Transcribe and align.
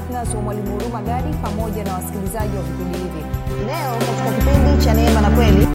ptns 0.00 0.34
wa 0.34 0.40
mwalimu 0.42 0.72
huruma 0.72 1.02
gadi 1.02 1.34
pamoja 1.42 1.84
na 1.84 1.94
wasikilizaji 1.94 2.56
wa 2.56 2.62
vipindi 2.62 2.98
hivi. 2.98 3.24
Leo 3.66 3.92
katika 3.98 4.52
kipindi 4.52 4.84
cha 4.84 4.94
neema 4.94 5.20
na 5.20 5.30
kweli 5.30 5.68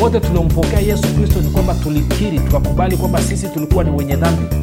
wote 0.00 0.20
tuliompokea 0.20 0.80
yesu 0.80 1.14
kristo 1.14 1.40
ni 1.40 1.50
kwamba 1.50 1.74
tulikiri 1.74 2.40
tukakubali 2.40 2.96
kwamba 2.96 3.22
sisi 3.22 3.48
tulikuwa 3.48 3.84
ni 3.84 3.90
wenye 3.90 4.16
dhambi. 4.16 4.56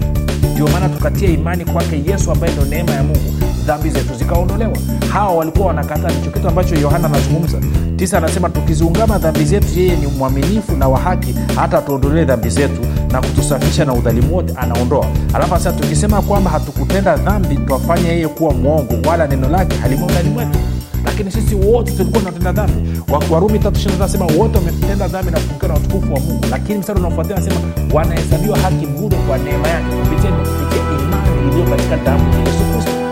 Ndio 0.54 0.68
maana 0.68 0.90
tukatia 0.90 1.30
imani 1.30 1.66
kwake 1.66 2.04
yesu 2.08 2.32
ambaye 2.32 2.54
ndio 2.54 2.66
neema 2.66 2.92
ya 2.92 3.04
mungu. 3.04 3.34
Dhambi 3.66 3.90
zetu 3.90 4.14
zikaondolewa. 4.16 4.78
Hawa 5.14 5.34
walikuwa 5.36 5.68
wanakataa 5.68 6.10
ndicho 6.12 6.32
kitu 6.32 6.48
ambacho 6.48 6.76
yohana 6.76 7.06
anazungumza. 7.08 7.58
Tisa 7.96 8.18
anasema 8.18 8.50
tukiziungama 8.50 9.18
dhambi 9.18 9.46
zetu 9.46 9.68
yeye 9.80 9.96
ni 9.96 10.08
mwaminifu 10.08 10.76
na 10.78 10.88
wa 10.88 11.00
haki 11.00 11.36
hata 11.56 11.82
tuondolee 11.82 12.26
dhambi 12.26 12.50
zetu 12.50 12.82
na 13.16 13.22
kutusafisha 13.22 13.86
na 13.86 13.94
udhalimu 13.94 14.36
wote 14.36 14.54
anaondoa. 14.56 15.06
Alafu 15.34 15.56
anasema 15.56 15.76
tukisema 15.76 16.22
kwamba 16.22 16.50
hatukutenda 16.52 17.16
dhambi 17.18 17.56
twafanya 17.58 18.10
yeye 18.12 18.28
kuwa 18.28 18.54
mwongo 18.54 19.10
wala 19.10 19.28
neno 19.28 19.50
lake 19.50 19.78
halimo 19.78 20.06
ndani 20.12 20.30
mwetu. 20.30 20.60
Lakini 21.06 21.32
sisi 21.32 21.56
wote 21.56 21.92
tulikuwa 21.92 22.20
tunatenda 22.20 22.52
dhambi. 22.52 23.02
Warumi 23.32 23.60
tasema 23.60 24.26
wote 24.26 24.58
wametenda 24.58 25.08
dhambi 25.08 25.32
na 25.32 25.40
kupungukiwa 25.40 25.68
na 25.74 25.78
utukufu 25.80 26.14
wa 26.14 26.20
mungu. 26.20 26.46
Lakini 26.52 26.80
mstari 26.80 27.00
unaofuatia 27.00 27.36
anasema 27.36 27.60
wanahesabiwa 27.94 28.58
haki 28.58 28.86
bure 28.86 29.18
kwa 29.28 29.38
neema 29.38 29.68
yake 29.68 29.96
kupitia 29.96 30.32
kupitia 30.32 30.82
imani 31.04 31.52
iliyo 31.52 31.66
katika 31.70 31.98
damu 31.98 32.40
yesu 32.40 32.64
kristo 32.74 33.05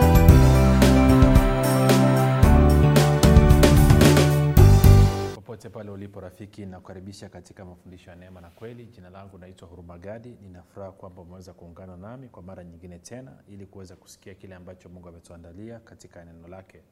popote 5.64 5.78
pale 5.78 5.90
ulipo 5.90 6.20
rafiki. 6.20 6.66
Nakukaribisha 6.66 7.28
katika 7.28 7.64
mafundisho 7.64 8.10
ya 8.10 8.16
neema 8.16 8.40
na 8.40 8.50
kweli. 8.50 8.86
Jina 8.86 9.10
langu 9.10 9.38
naitwa 9.38 9.68
hurumagadi. 9.68 10.36
Ninafuraha 10.42 10.92
kwamba 10.92 11.22
umeweza 11.22 11.52
kuungana 11.52 11.96
nami 11.96 12.28
kwa 12.28 12.42
mara 12.42 12.64
nyingine 12.64 12.98
tena 12.98 13.32
ili 13.48 13.66
kuweza 13.66 13.96
kusikia 13.96 14.34
kile 14.34 14.54
ambacho 14.54 14.88
mungu 14.88 15.08
ametuandalia 15.08 15.80
katika 15.80 16.24
neno 16.24 16.48
lake. 16.48 16.82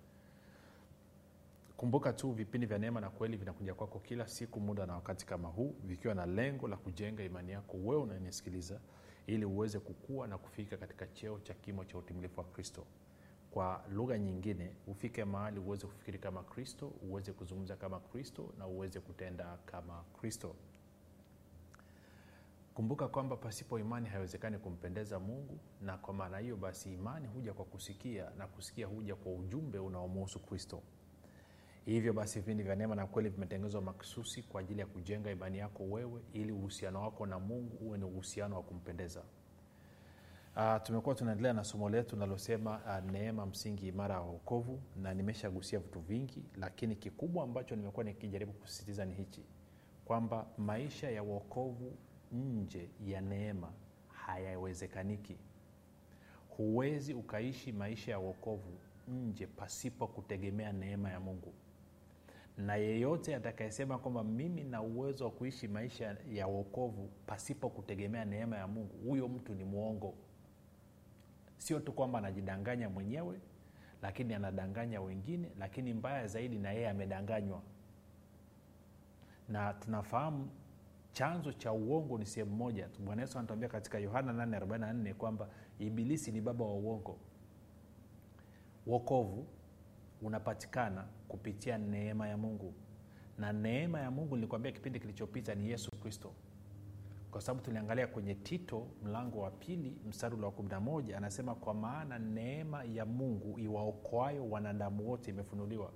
Kumbuka 1.77 2.13
tu 2.13 2.33
vipindi 2.33 2.67
vya 2.67 2.79
neema 2.79 3.01
na 3.01 3.11
kweli 3.11 3.37
vinakuja 3.37 3.75
kwako 3.75 3.99
kila 3.99 4.29
siku 4.29 4.61
muda 4.61 4.87
na 4.87 4.95
wakati 4.95 5.27
kama 5.27 5.49
huu 5.49 5.75
vikiwa 5.85 6.15
na 6.15 6.27
lengo 6.27 6.69
la 6.69 6.77
kujenga 6.77 7.23
imani 7.23 7.53
yako 7.53 7.77
wewe 7.77 8.03
unanisikiliza 8.03 8.81
ili 9.27 9.45
uweze 9.45 9.79
kukua 9.79 10.27
na 10.27 10.39
kufika 10.39 10.77
katika 10.77 11.07
cheo 11.07 11.41
cha 11.41 11.55
kimo 11.55 11.85
cha 11.85 11.99
utimilifu 11.99 12.41
wa 12.41 12.47
kristo 12.47 12.85
kwa 13.55 13.85
lugha 13.91 14.19
nyingine 14.19 14.77
ufike 14.87 15.25
mahali 15.25 15.59
uweze 15.61 15.87
kufikiri 15.87 16.19
kama 16.19 16.43
kristo 16.43 16.93
uweze 17.03 17.33
kuzungumza 17.33 17.77
kama 17.77 18.01
kristo 18.01 18.55
na 18.59 18.67
uweze 18.67 19.01
kutenda 19.01 19.59
kama 19.65 20.05
kristo. 20.21 20.55
Kumbuka 22.75 23.09
kwamba 23.09 23.37
pasipo 23.37 23.79
imani 23.79 24.09
haiwezekani 24.09 24.59
kumpendeza 24.59 25.19
mungu 25.21 25.59
na 25.81 25.97
kwa 25.99 26.15
maana 26.15 26.39
hiyo 26.39 26.57
basi 26.57 26.93
imani 26.95 27.29
huja 27.29 27.53
kwa 27.53 27.65
kusikia 27.65 28.31
na 28.39 28.47
kusikia 28.47 28.87
huja 28.87 29.15
kwa 29.17 29.33
ujumbe 29.33 29.79
unaomuhusu 29.79 30.41
kristo. 30.41 30.83
Hivyo 31.85 32.13
basi 32.13 32.41
vipindi 32.41 32.63
vya 32.63 32.77
neema 32.77 32.95
na 32.95 33.07
kweli 33.07 33.29
vimetengenezwa 33.29 33.81
makususi 33.83 34.43
kwa 34.43 34.61
ajili 34.61 34.81
ya 34.81 34.87
kujenga 34.87 35.31
imani 35.31 35.59
yako 35.59 35.85
wewe 35.85 36.23
ili 36.33 36.53
uhusiano 36.53 37.03
wako 37.03 37.27
na 37.27 37.39
mungu 37.39 37.77
uwe 37.87 37.99
ni 37.99 38.05
uhusiano 38.05 38.57
wa 38.57 38.63
kumpendeza 38.63 39.23
uh, 40.57 40.83
tumekuwa 40.83 41.15
tunaendelea 41.15 41.53
na 41.53 41.65
somo 41.65 41.91
letu 41.91 42.17
nalosema 42.17 42.81
uh, 43.05 43.11
neema 43.11 43.47
msingi 43.47 43.89
imara 43.89 44.15
ya 44.15 44.21
wokovu 44.21 44.81
na 44.97 45.15
nimeshagusia 45.15 45.79
vitu 45.79 46.01
vingi 46.01 46.43
lakini 46.57 46.97
kikubwa 46.97 47.45
ambacho 47.45 47.77
nimekuwa 47.77 48.05
nikijaribu 48.05 48.53
kusisitiza 48.53 49.05
ni 49.05 49.15
hichi 49.15 49.45
kwamba 50.05 50.47
maisha 50.59 51.11
ya 51.11 51.23
wokovu 51.23 51.93
nje 52.33 52.89
ya 53.07 53.21
neema 53.21 53.73
hayawezekaniki. 54.09 55.37
Huwezi 56.57 57.15
ukaishi 57.15 57.73
maisha 57.73 58.11
ya 58.13 58.19
wokovu 58.19 58.79
nje 59.09 59.47
pasipo 59.47 60.07
kutegemea 60.07 60.73
neema 60.73 61.11
ya 61.11 61.21
mungu. 61.21 61.53
Na 62.57 62.77
yeyote 62.77 63.37
atakayesema 63.37 63.99
kwamba 63.99 64.25
mimi 64.25 64.65
na 64.65 64.83
uwezo 64.83 65.25
wa 65.25 65.31
kuishi 65.31 65.69
maisha 65.69 66.17
ya 66.33 66.49
uokovu 66.49 67.11
pasipo 67.27 67.71
kutegemea 67.71 68.25
neema 68.25 68.57
ya 68.57 68.67
mungu 68.67 68.97
huyo 69.09 69.29
mtu 69.29 69.55
ni 69.55 69.65
mwongo 69.65 70.15
sio 71.63 71.81
tu 71.81 71.93
kwamba 71.93 72.19
anajidanganya 72.19 72.89
mwenyewe 72.91 73.41
lakini 74.03 74.35
anadanganya 74.35 75.01
wengine 75.01 75.53
lakini 75.59 75.95
mbaya 75.95 76.27
zaidi 76.27 76.59
na 76.59 76.73
yeye 76.73 76.89
amedanganywa. 76.89 77.63
Na 79.49 79.75
tunafahamu 79.75 80.51
chanzo 81.13 81.53
cha 81.53 81.73
uongo 81.73 82.19
ni 82.19 82.27
sehemu 82.27 82.57
moja 82.57 82.89
bwana 83.05 83.23
yesu 83.23 83.39
anatuambia 83.39 83.69
katika 83.69 83.99
yohana 83.99 84.33
844 84.47 85.15
kwamba 85.15 85.49
ibilisi 85.79 86.33
ni 86.33 86.41
baba 86.41 86.65
wa 86.65 86.75
uongo. 86.75 87.19
Wokovu 88.87 89.47
unapatikana 90.23 91.05
kupitia 91.29 91.79
neema 91.79 92.29
ya 92.29 92.37
mungu. 92.37 92.75
Na 93.39 93.53
neema 93.53 94.01
ya 94.01 94.11
mungu 94.11 94.37
nilikwambia 94.37 94.73
kipindi 94.73 95.01
kilichopita 95.01 95.55
ni 95.55 95.71
yesu 95.71 95.91
kristo 96.01 96.33
kwa 97.33 97.41
sababu 97.41 97.65
tuliangalia 97.65 98.07
kwenye 98.07 98.35
tito 98.35 98.87
mlango 99.03 99.41
wa 99.41 99.51
pili 99.51 99.97
mstari 100.09 100.37
wa 100.37 100.51
11 100.51 101.17
anasema 101.17 101.55
kwa 101.55 101.75
maana 101.75 102.19
neema 102.19 102.85
ya 102.85 103.07
mungu 103.07 103.59
iwaokoayo 103.59 104.51
wanadamu 104.51 105.09
wote 105.11 105.31
imefunuliwa. 105.31 105.93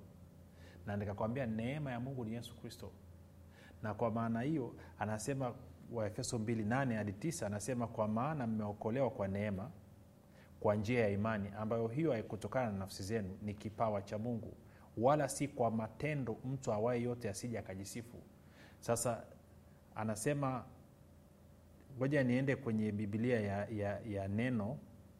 Na 0.85 0.97
nikakwambia 0.97 1.45
neema 1.45 1.91
ya 1.91 1.99
mungu 1.99 2.25
ni 2.25 2.33
yesu 2.33 2.55
kristo. 2.61 2.91
Na 3.83 3.93
kwa 3.93 4.11
maana 4.11 4.41
hiyo 4.41 4.75
anasema 4.99 5.53
waefeso 5.91 6.37
28 6.37 6.95
hadi 6.95 7.11
9 7.11 7.45
anasema 7.45 7.87
kwa 7.87 8.07
maana 8.07 8.47
mmeokolewa 8.47 9.09
kwa 9.09 9.27
neema 9.27 9.71
kwa 10.59 10.75
njia 10.75 10.99
ya 10.99 11.09
imani 11.09 11.49
ambayo 11.57 11.87
hiyo 11.87 12.11
haikutokana 12.11 12.71
na 12.71 12.77
nafsi 12.77 13.03
zenu 13.03 13.37
ni 13.41 13.53
kipawa 13.53 14.01
cha 14.01 14.17
mungu 14.17 14.53
wala 14.97 15.29
si 15.29 15.47
kwa 15.47 15.71
matendo 15.71 16.37
mtu 16.45 16.73
awaye 16.73 17.01
yote 17.01 17.29
asija 17.29 17.59
akajisifu. 17.59 18.17
Sasa 18.79 19.23
anasema 19.95 20.63
ngoja 21.97 22.23
niende 22.23 22.55
kwenye 22.55 22.91
bibilia 22.91 23.39
ya, 23.39 23.67
ya, 23.69 23.99
ya 24.09 24.27
neno 24.27 24.77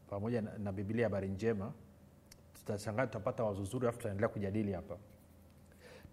pamoja 0.09 0.41
na, 0.41 0.57
na 0.57 0.71
bibilia 0.71 1.01
ya 1.03 1.09
habari 1.09 1.27
njema. 1.29 1.73
Tutashangaa 2.53 3.05
tutapata 3.07 3.43
wazuzuri 3.43 3.87
afu 3.87 3.97
tutaendelea 3.97 4.29
kujadili 4.29 4.73
hapa. 4.73 4.97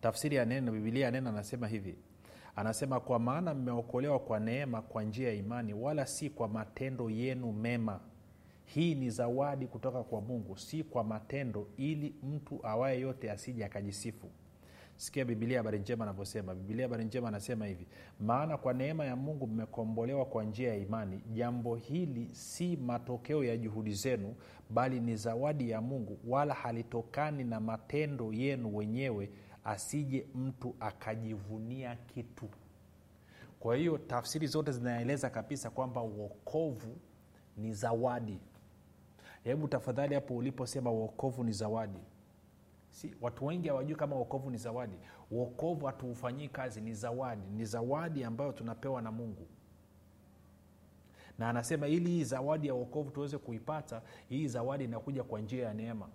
Tafsiri 0.01 0.37
ya 0.37 0.45
neno 0.45 0.73
bibilia 0.73 1.05
ya 1.05 1.11
neno 1.11 1.29
anasema 1.29 1.69
hivi. 1.69 1.97
Anasema 2.57 3.01
kwa 3.01 3.19
maana 3.19 3.55
mmeokolewa 3.55 4.19
kwa 4.19 4.41
neema 4.41 4.83
kwa 4.83 5.03
njia 5.03 5.29
ya 5.29 5.35
imani 5.35 5.75
wala 5.75 6.07
si 6.07 6.31
kwa 6.31 6.49
matendo 6.49 7.11
yenu 7.11 7.53
mema. 7.53 8.01
Hii 8.65 8.95
ni 8.95 9.11
zawadi 9.11 9.67
kutoka 9.67 10.03
kwa 10.03 10.21
mungu 10.21 10.59
si 10.59 10.85
kwa 10.85 11.05
matendo 11.05 11.69
ili 11.77 12.15
mtu 12.23 12.67
awaye 12.67 13.01
yote 13.01 13.31
asije 13.31 13.65
akajisifu 13.65 14.31
sikia 14.97 15.25
bibilia 15.25 15.59
habari 15.59 15.79
njema 15.79 16.05
anavyosema. 16.05 16.55
Bibilia 16.55 16.85
habari 16.85 17.05
njema 17.05 17.29
anasema 17.29 17.67
hivi 17.67 17.87
maana 18.21 18.57
kwa 18.57 18.73
neema 18.73 19.05
ya 19.05 19.17
mungu 19.17 19.47
mmekombolewa 19.47 20.25
kwa 20.25 20.45
njia 20.45 20.69
ya 20.69 20.77
imani. 20.77 21.21
Jambo 21.33 21.77
hili 21.77 22.29
si 22.33 22.77
matokeo 22.77 23.45
ya 23.45 23.57
juhudi 23.57 23.93
zenu 23.95 24.35
bali 24.71 25.01
ni 25.01 25.17
zawadi 25.17 25.71
ya 25.71 25.81
mungu 25.81 26.19
wala 26.27 26.55
halitokani 26.55 27.45
na 27.45 27.61
matendo 27.61 28.33
yenu 28.33 28.77
wenyewe 28.77 29.31
asije 29.65 30.27
mtu 30.35 30.75
akajivunia 30.81 31.97
kitu. 31.97 32.49
Kwa 33.61 33.77
hiyo 33.77 33.99
tafsiri 33.99 34.47
zote 34.47 34.73
zinaeleza 34.73 35.31
kabisa 35.31 35.71
kwamba 35.71 36.03
uokovu 36.03 36.97
ni 37.57 37.73
zawadi. 37.73 38.39
Hebu 39.45 39.69
tafadhali 39.69 40.15
hapo 40.15 40.37
uliposema 40.37 40.91
uokovu 40.91 41.45
ni 41.45 41.53
zawadi 41.53 41.99
si, 42.95 43.15
watu 43.21 43.47
wengi 43.47 43.69
hawajui 43.69 43.97
kama 43.97 44.17
uokovu 44.17 44.51
ni 44.51 44.57
zawadi. 44.59 44.97
Uokovu 45.31 45.87
hatuufanyii 45.87 46.49
kazi 46.49 46.81
ni 46.81 46.95
zawadi. 46.95 47.43
Ni 47.57 47.65
zawadi 47.65 48.25
ambayo 48.25 48.53
tunapewa 48.53 49.03
na 49.03 49.13
mungu. 49.13 49.47
Na 51.39 51.49
anasema 51.49 51.89
ili 51.89 52.11
hii 52.11 52.25
zawadi 52.25 52.67
ya 52.67 52.75
uokovu 52.75 53.11
tuweze 53.11 53.39
kuipata 53.39 54.03
hii 54.29 54.49
zawadi 54.49 54.85
inakuja 54.85 55.25
kwa 55.25 55.41
njia 55.41 55.65
ya 55.67 55.75
neema. 55.75 56.09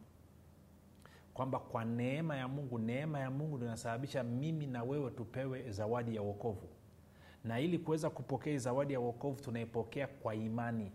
Kwamba 1.33 1.59
kwa 1.59 1.85
neema 1.85 2.35
ya 2.37 2.47
mungu 2.47 2.79
neema 2.79 3.19
ya 3.19 3.31
mungu 3.31 3.57
inasababisha 3.57 4.23
mimi 4.23 4.67
na 4.67 4.83
wewe 4.83 5.11
tupewe 5.11 5.71
zawadi 5.71 6.15
ya 6.15 6.21
uokovu 6.21 6.67
na 7.43 7.59
ili 7.59 7.79
kuweza 7.79 8.09
kupokea 8.09 8.57
zawadi 8.57 8.93
ya 8.93 8.99
uokovu 8.99 9.41
tunaipokea 9.41 10.07
kwa 10.07 10.35
imani. 10.35 10.91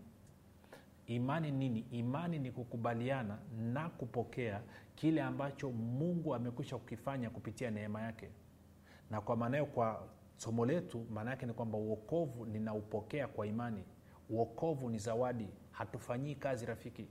Imani 1.07 1.51
nini? 1.51 1.79
Imani 1.91 2.39
ni 2.39 2.51
kukubaliana 2.51 3.37
na 3.57 3.89
kupokea 3.89 4.61
kile 4.95 5.21
ambacho 5.21 5.71
mungu 5.71 6.35
amekwisha 6.35 6.77
kukifanya 6.77 7.29
kupitia 7.29 7.71
neema 7.71 8.01
yake. 8.01 8.29
Na 9.11 9.21
kwa 9.21 9.35
maanayo 9.35 9.65
kwa 9.65 10.07
somo 10.37 10.65
letu 10.65 11.05
maana 11.13 11.31
yake 11.31 11.45
ni 11.45 11.53
kwamba 11.53 11.77
uokovu 11.77 12.45
ninaupokea 12.45 13.27
kwa 13.27 13.47
imani. 13.47 13.83
Uokovu 14.29 14.89
ni 14.89 14.97
zawadi. 14.99 15.47
Hatufanyii 15.71 16.35
kazi 16.35 16.65
rafiki. 16.65 17.07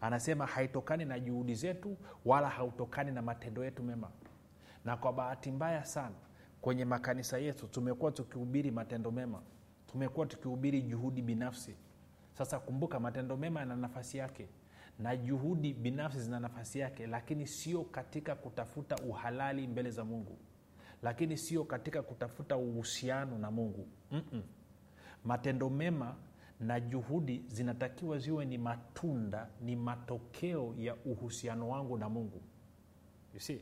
Anasema 0.00 0.46
haitokani 0.46 1.04
na 1.04 1.20
juhudi 1.20 1.54
zetu 1.54 1.96
wala 2.24 2.48
hautokani 2.48 3.12
na 3.12 3.22
matendo 3.22 3.64
yetu 3.64 3.82
mema. 3.82 4.10
Na 4.84 4.96
kwa 4.96 5.12
bahati 5.12 5.50
mbaya 5.52 5.84
sana 5.84 6.14
kwenye 6.60 6.84
makanisa 6.84 7.38
yetu 7.38 7.66
tumekuwa 7.68 8.12
tukihubiri 8.12 8.70
matendo 8.70 9.10
mema. 9.10 9.42
Tumekuwa 9.86 10.26
tukihubiri 10.26 10.82
juhudi 10.82 11.22
binafsi. 11.22 11.74
Sasa 12.32 12.58
kumbuka 12.60 13.00
matendo 13.00 13.36
mema 13.36 13.60
yana 13.60 13.76
nafasi 13.76 14.18
yake 14.18 14.48
na 14.98 15.16
juhudi 15.16 15.72
binafsi 15.74 16.20
zina 16.20 16.40
nafasi 16.40 16.78
yake 16.78 17.06
lakini 17.06 17.46
sio 17.46 17.84
katika 17.84 18.34
kutafuta 18.34 18.96
uhalali 18.96 19.66
mbele 19.66 19.90
za 19.90 20.04
mungu 20.04 20.38
lakini 21.02 21.36
sio 21.38 21.64
katika 21.64 22.02
kutafuta 22.02 22.56
uhusiano 22.56 23.38
na 23.38 23.50
mungu 23.50 23.88
Mm-mm. 24.10 24.42
matendo 25.24 25.70
mema 25.70 26.16
na 26.60 26.80
juhudi 26.80 27.44
zinatakiwa 27.48 28.18
ziwe 28.18 28.44
ni 28.44 28.58
matunda 28.58 29.48
ni 29.60 29.76
matokeo 29.76 30.74
ya 30.78 30.94
uhusiano 30.96 31.68
wangu 31.68 31.98
na 31.98 32.08
mungu 32.08 32.42
you 33.34 33.40
see? 33.40 33.60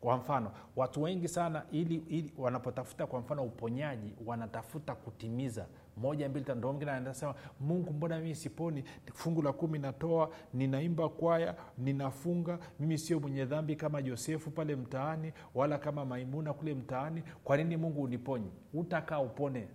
kwa 0.00 0.16
mfano 0.16 0.52
watu 0.76 1.02
wengi 1.02 1.28
sana 1.28 1.66
ili, 1.72 1.94
ili 1.96 2.32
wanapotafuta 2.38 3.06
kwa 3.06 3.20
mfano 3.20 3.44
uponyaji 3.44 4.14
wanatafuta 4.26 4.94
kutimiza 4.94 5.66
moja 5.96 6.28
mbili 6.28 6.44
tano. 6.44 6.68
Mwingine 6.68 6.90
anasema 6.90 7.34
mungu 7.60 7.92
mbona 7.92 8.18
mimi 8.18 8.34
siponi? 8.34 8.84
Fungu 9.14 9.42
la 9.42 9.52
kumi 9.52 9.78
natoa 9.78 10.30
ninaimba 10.54 11.08
kwaya 11.08 11.54
ninafunga. 11.78 12.58
Mimi 12.80 12.98
sio 12.98 13.20
mwenye 13.20 13.44
dhambi 13.44 13.76
kama 13.76 14.02
josefu 14.02 14.50
pale 14.50 14.76
mtaani 14.76 15.32
wala 15.54 15.78
kama 15.78 16.04
maimuna 16.04 16.52
kule 16.52 16.74
mtaani. 16.74 17.22
Kwa 17.44 17.56
nini 17.56 17.76
mungu 17.76 18.02
uniponyi? 18.02 18.50
Utakaa 18.74 19.20
upone. 19.20 19.68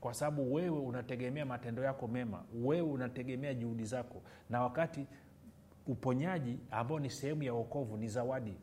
Kwa 0.00 0.14
sababu 0.14 0.54
wewe 0.54 0.78
unategemea 0.78 1.46
matendo 1.46 1.82
yako 1.82 2.08
mema. 2.08 2.44
Wewe 2.54 2.88
unategemea 2.90 3.54
juhudi 3.54 3.84
zako. 3.84 4.22
Na 4.50 4.62
wakati 4.62 5.06
uponyaji 5.86 6.58
ambao 6.70 7.00
ni 7.00 7.10
sehemu 7.10 7.42
ya 7.42 7.54
uokovu 7.54 7.96
ni 7.96 8.08
zawadi. 8.08 8.56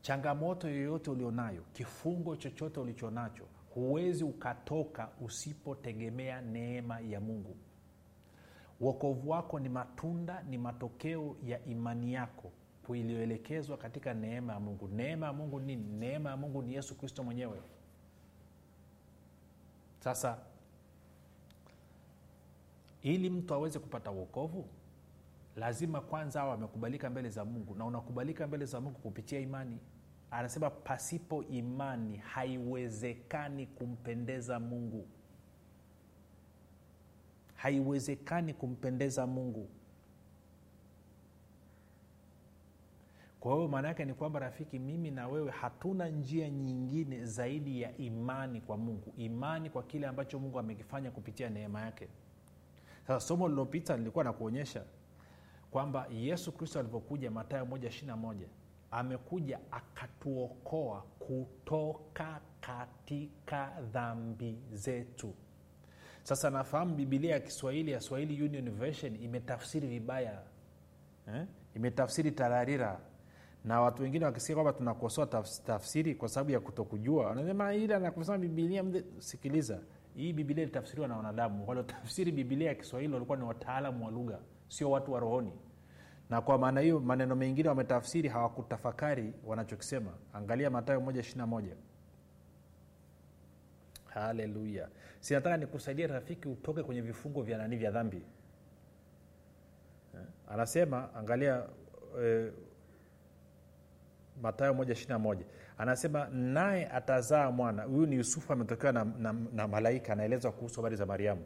Changamoto 0.00 0.68
yoyote 0.68 1.10
ulionayo 1.10 1.62
kifungo 1.72 2.36
chochote 2.36 2.80
ulichonacho 2.80 3.44
huwezi 3.74 4.24
ukatoka 4.24 5.08
usipotegemea 5.20 6.40
neema 6.40 7.00
ya 7.00 7.20
mungu. 7.20 7.56
Uokovu 8.80 9.30
wako 9.30 9.60
ni 9.60 9.68
matunda 9.68 10.42
ni 10.42 10.58
matokeo 10.58 11.36
ya 11.44 11.64
imani 11.64 12.12
yako 12.14 12.52
iliyoelekezwa 12.92 13.76
katika 13.76 14.14
neema 14.14 14.52
ya 14.52 14.60
mungu. 14.60 14.88
Neema 14.88 15.26
ya 15.26 15.32
mungu 15.32 15.60
nini? 15.60 15.84
Neema 15.98 16.30
ya 16.30 16.36
mungu 16.36 16.62
ni 16.62 16.74
yesu 16.74 16.98
kristo 16.98 17.22
mwenyewe. 17.22 17.60
Sasa 20.00 20.38
ili 23.02 23.30
mtu 23.30 23.54
aweze 23.54 23.78
kupata 23.78 24.10
uokovu 24.10 24.68
lazima 25.56 26.00
kwanza 26.00 26.40
awe 26.42 26.52
amekubalika 26.52 27.10
mbele 27.10 27.28
za 27.28 27.44
mungu 27.44 27.74
na 27.74 27.84
unakubalika 27.84 28.46
mbele 28.46 28.64
za 28.64 28.80
mungu 28.80 28.98
kupitia 28.98 29.40
imani 29.40 29.78
anasema 30.38 30.70
pasipo 30.70 31.42
imani 31.44 32.16
haiwezekani 32.16 33.66
kumpendeza 33.66 34.60
mungu. 34.60 35.06
Haiwezekani 37.54 38.54
kumpendeza 38.54 39.26
mungu. 39.26 39.68
Kwa 43.40 43.54
hiyo 43.54 43.68
maana 43.68 43.88
yake 43.88 44.04
ni 44.04 44.14
kwamba 44.14 44.40
rafiki 44.40 44.78
mimi 44.78 45.10
na 45.10 45.28
wewe 45.28 45.50
hatuna 45.50 46.08
njia 46.08 46.50
nyingine 46.50 47.24
zaidi 47.24 47.80
ya 47.82 47.96
imani 47.96 48.60
kwa 48.60 48.76
mungu. 48.76 49.12
Imani 49.16 49.70
kwa 49.70 49.82
kile 49.82 50.06
ambacho 50.06 50.38
mungu 50.38 50.58
amekifanya 50.58 51.10
kupitia 51.10 51.50
neema 51.50 51.80
yake. 51.80 52.08
Sasa 53.06 53.20
somo 53.20 53.48
lililopita 53.48 53.96
lilikuwa 53.96 54.24
na 54.24 54.32
kuonyesha 54.32 54.84
kwamba 55.70 56.06
yesu 56.12 56.52
kristo 56.52 56.78
alivyokuja 56.78 57.30
matayo 57.30 57.66
moja 57.66 57.88
ishirina 57.88 58.16
moja 58.16 58.46
amekuja 58.94 59.58
akatuokoa 59.70 61.02
kutoka 61.18 62.40
katika 62.60 63.72
dhambi 63.92 64.58
zetu. 64.72 65.34
Sasa 66.22 66.50
nafahamu 66.50 66.94
bibilia 66.94 67.32
ya 67.32 67.40
kiswahili 67.40 67.90
ya 67.90 68.00
swahili 68.00 68.42
union 68.42 68.70
version 68.70 69.16
imetafsiri 69.22 69.88
vibaya 69.88 70.42
eh? 71.34 71.46
imetafsiri 71.76 72.30
tararira. 72.32 73.00
Na 73.64 73.80
watu 73.80 74.02
wengine 74.02 74.24
wakisikia 74.24 74.54
kwamba 74.54 74.72
tunakosoa 74.72 75.26
tafsiri 75.66 76.14
kwa 76.14 76.28
sababu 76.28 76.50
ya 76.50 76.60
kutokujua 76.60 77.26
wanasema 77.26 77.74
ile 77.74 77.94
anakusema 77.94 78.38
bibilia 78.38 78.82
mde... 78.82 79.04
sikiliza 79.18 79.80
hii 80.14 80.32
bibilia 80.32 80.62
ilitafsiriwa 80.62 81.08
na 81.08 81.16
wanadamu. 81.16 81.68
Waliotafsiri 81.68 82.32
bibilia 82.32 82.68
ya 82.68 82.74
kiswahili 82.74 83.12
walikuwa 83.14 83.38
ni 83.38 83.44
wataalamu 83.44 84.04
wa 84.04 84.10
lugha 84.10 84.38
sio 84.68 84.90
watu 84.90 85.12
wa 85.12 85.20
rohoni 85.20 85.52
na 86.30 86.40
kwa 86.40 86.58
maana 86.58 86.80
hiyo 86.80 87.00
maneno 87.00 87.36
mengine 87.36 87.68
wametafsiri 87.68 88.28
hawakutafakari 88.28 89.32
wanachokisema. 89.46 90.10
Angalia 90.32 90.70
matayo 90.70 91.00
moja 91.00 91.20
ishirina 91.20 91.46
moja. 91.46 91.76
Haleluya. 94.06 94.88
Sinataka 95.20 95.56
nikusaidia 95.56 96.06
rafiki 96.06 96.48
utoke 96.48 96.82
kwenye 96.82 97.00
vifungo 97.00 97.42
vya 97.42 97.58
nani 97.58 97.76
vya 97.76 97.90
dhambi. 97.90 98.22
Anasema 100.48 101.14
angalia 101.14 101.62
e, 102.22 102.52
matayo 104.42 104.74
moja 104.74 104.92
ishirina 104.92 105.18
moja. 105.18 105.44
Anasema 105.78 106.28
naye 106.28 106.88
atazaa 106.88 107.50
mwana. 107.50 107.82
Huyu 107.82 108.06
ni 108.06 108.16
yusufu 108.16 108.52
ametokewa 108.52 108.92
na, 108.92 109.04
na, 109.04 109.32
na 109.52 109.68
malaika 109.68 110.12
anaelezwa 110.12 110.52
kuhusu 110.52 110.76
habari 110.76 110.96
za 110.96 111.06
mariamu 111.06 111.42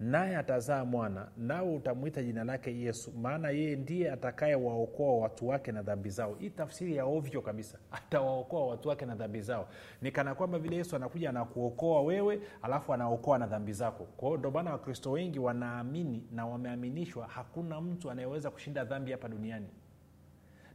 naye 0.00 0.36
atazaa 0.36 0.84
mwana 0.84 1.28
nawe 1.36 1.74
utamwita 1.76 2.22
jina 2.22 2.44
lake 2.44 2.78
yesu 2.80 3.12
maana 3.12 3.50
yeye 3.50 3.76
ndiye 3.76 4.12
atakayewaokoa 4.12 5.16
watu 5.22 5.48
wake 5.48 5.72
na 5.72 5.82
dhambi 5.82 6.10
zao. 6.10 6.34
Hii 6.34 6.50
tafsiri 6.50 6.96
ya 6.96 7.04
ovyo 7.04 7.42
kabisa. 7.42 7.78
Atawaokoa 7.92 8.66
watu 8.66 8.88
wake 8.88 9.06
na 9.06 9.14
dhambi 9.14 9.40
zao. 9.40 9.68
Ni 10.02 10.10
kana 10.12 10.34
kwamba 10.34 10.58
vile 10.58 10.76
yesu 10.76 10.96
anakuja 10.96 11.30
anakuokoa 11.30 12.02
wewe 12.02 12.40
alafu 12.62 12.94
anaokoa 12.94 13.38
na 13.38 13.46
dhambi 13.46 13.72
zako. 13.72 14.04
Kwao 14.04 14.36
ndio 14.36 14.50
maana 14.50 14.72
wakristo 14.72 15.10
wengi 15.10 15.38
wanaamini 15.38 16.26
na 16.32 16.46
wameaminishwa 16.46 17.26
hakuna 17.26 17.80
mtu 17.80 18.10
anayeweza 18.10 18.50
kushinda 18.50 18.84
dhambi 18.84 19.12
hapa 19.12 19.28
duniani. 19.28 19.68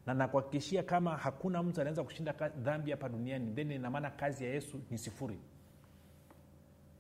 Na 0.05 0.13
nakuhakikishia 0.13 0.83
kama 0.83 1.17
hakuna 1.17 1.63
mtu 1.63 1.81
anaweza 1.81 2.03
kushinda 2.03 2.33
dhambi 2.63 2.91
hapa 2.91 3.09
duniani 3.09 3.51
then 3.55 3.71
inamaana 3.71 4.09
kazi 4.11 4.43
ya 4.43 4.49
yesu 4.49 4.81
ni 4.91 4.97
sifuri. 4.97 5.39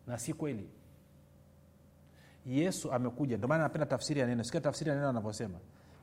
Na 0.07 0.17
si 0.17 0.33
kweli 0.33 0.69
yesu 2.45 2.91
amekuja. 2.91 3.37
Ndio 3.37 3.47
maana 3.49 3.63
napenda 3.63 3.85
tafsiri 3.85 4.19
ya 4.19 4.27
neno. 4.27 4.43
Sikia 4.43 4.61
tafsiri 4.61 4.89
ya 4.89 4.95
neno 4.95 5.09
anavyosema. 5.09 5.57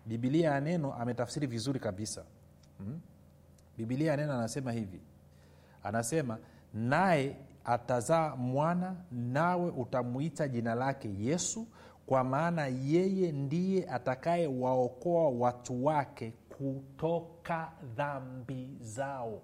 Bibilia 0.06 0.50
ya 0.50 0.60
neno 0.60 0.94
ametafsiri 0.94 1.46
vizuri 1.46 1.80
kabisa. 1.80 2.24
Hmm? 2.78 3.00
bibilia 3.78 4.10
ya 4.10 4.16
neno 4.16 4.32
anasema 4.32 4.72
hivi. 4.72 5.00
Anasema 5.82 6.38
naye 6.74 7.36
atazaa 7.64 8.36
mwana 8.36 8.96
nawe 9.12 9.70
utamwita 9.70 10.48
jina 10.48 10.74
lake 10.74 11.14
yesu 11.18 11.66
kwa 12.06 12.24
maana 12.24 12.66
yeye 12.66 13.32
ndiye 13.32 13.90
atakayewaokoa 13.90 15.28
watu 15.28 15.84
wake 15.84 16.32
kutoka 16.58 17.72
dhambi 17.96 18.76
zao 18.80 19.42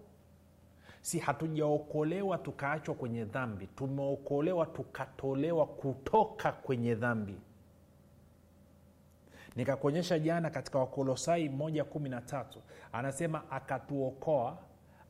si 1.09 1.19
hatujaokolewa 1.19 2.39
tukaachwa 2.39 2.95
kwenye 2.95 3.25
dhambi 3.25 3.67
tumeokolewa 3.67 4.67
tukatolewa 4.67 5.67
kutoka 5.67 6.53
kwenye 6.53 6.95
dhambi. 6.95 7.37
Nikakuonyesha 9.57 10.19
jana 10.19 10.51
katika 10.51 10.79
wakolosai 10.79 11.49
moja 11.49 11.85
kumi 11.85 12.09
na 12.09 12.21
tatu 12.21 12.63
anasema 12.93 13.51
akatuokoa 13.51 14.59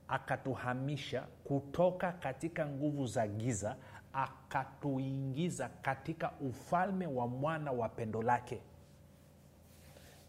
akatuhamisha 0.08 1.22
kutoka 1.44 2.12
katika 2.12 2.66
nguvu 2.66 3.06
za 3.06 3.28
giza 3.28 3.76
akatuingiza 4.12 5.68
katika 5.82 6.32
ufalme 6.32 7.06
wa 7.06 7.26
mwana 7.28 7.72
wa 7.72 7.88
pendo 7.88 8.22
lake. 8.22 8.60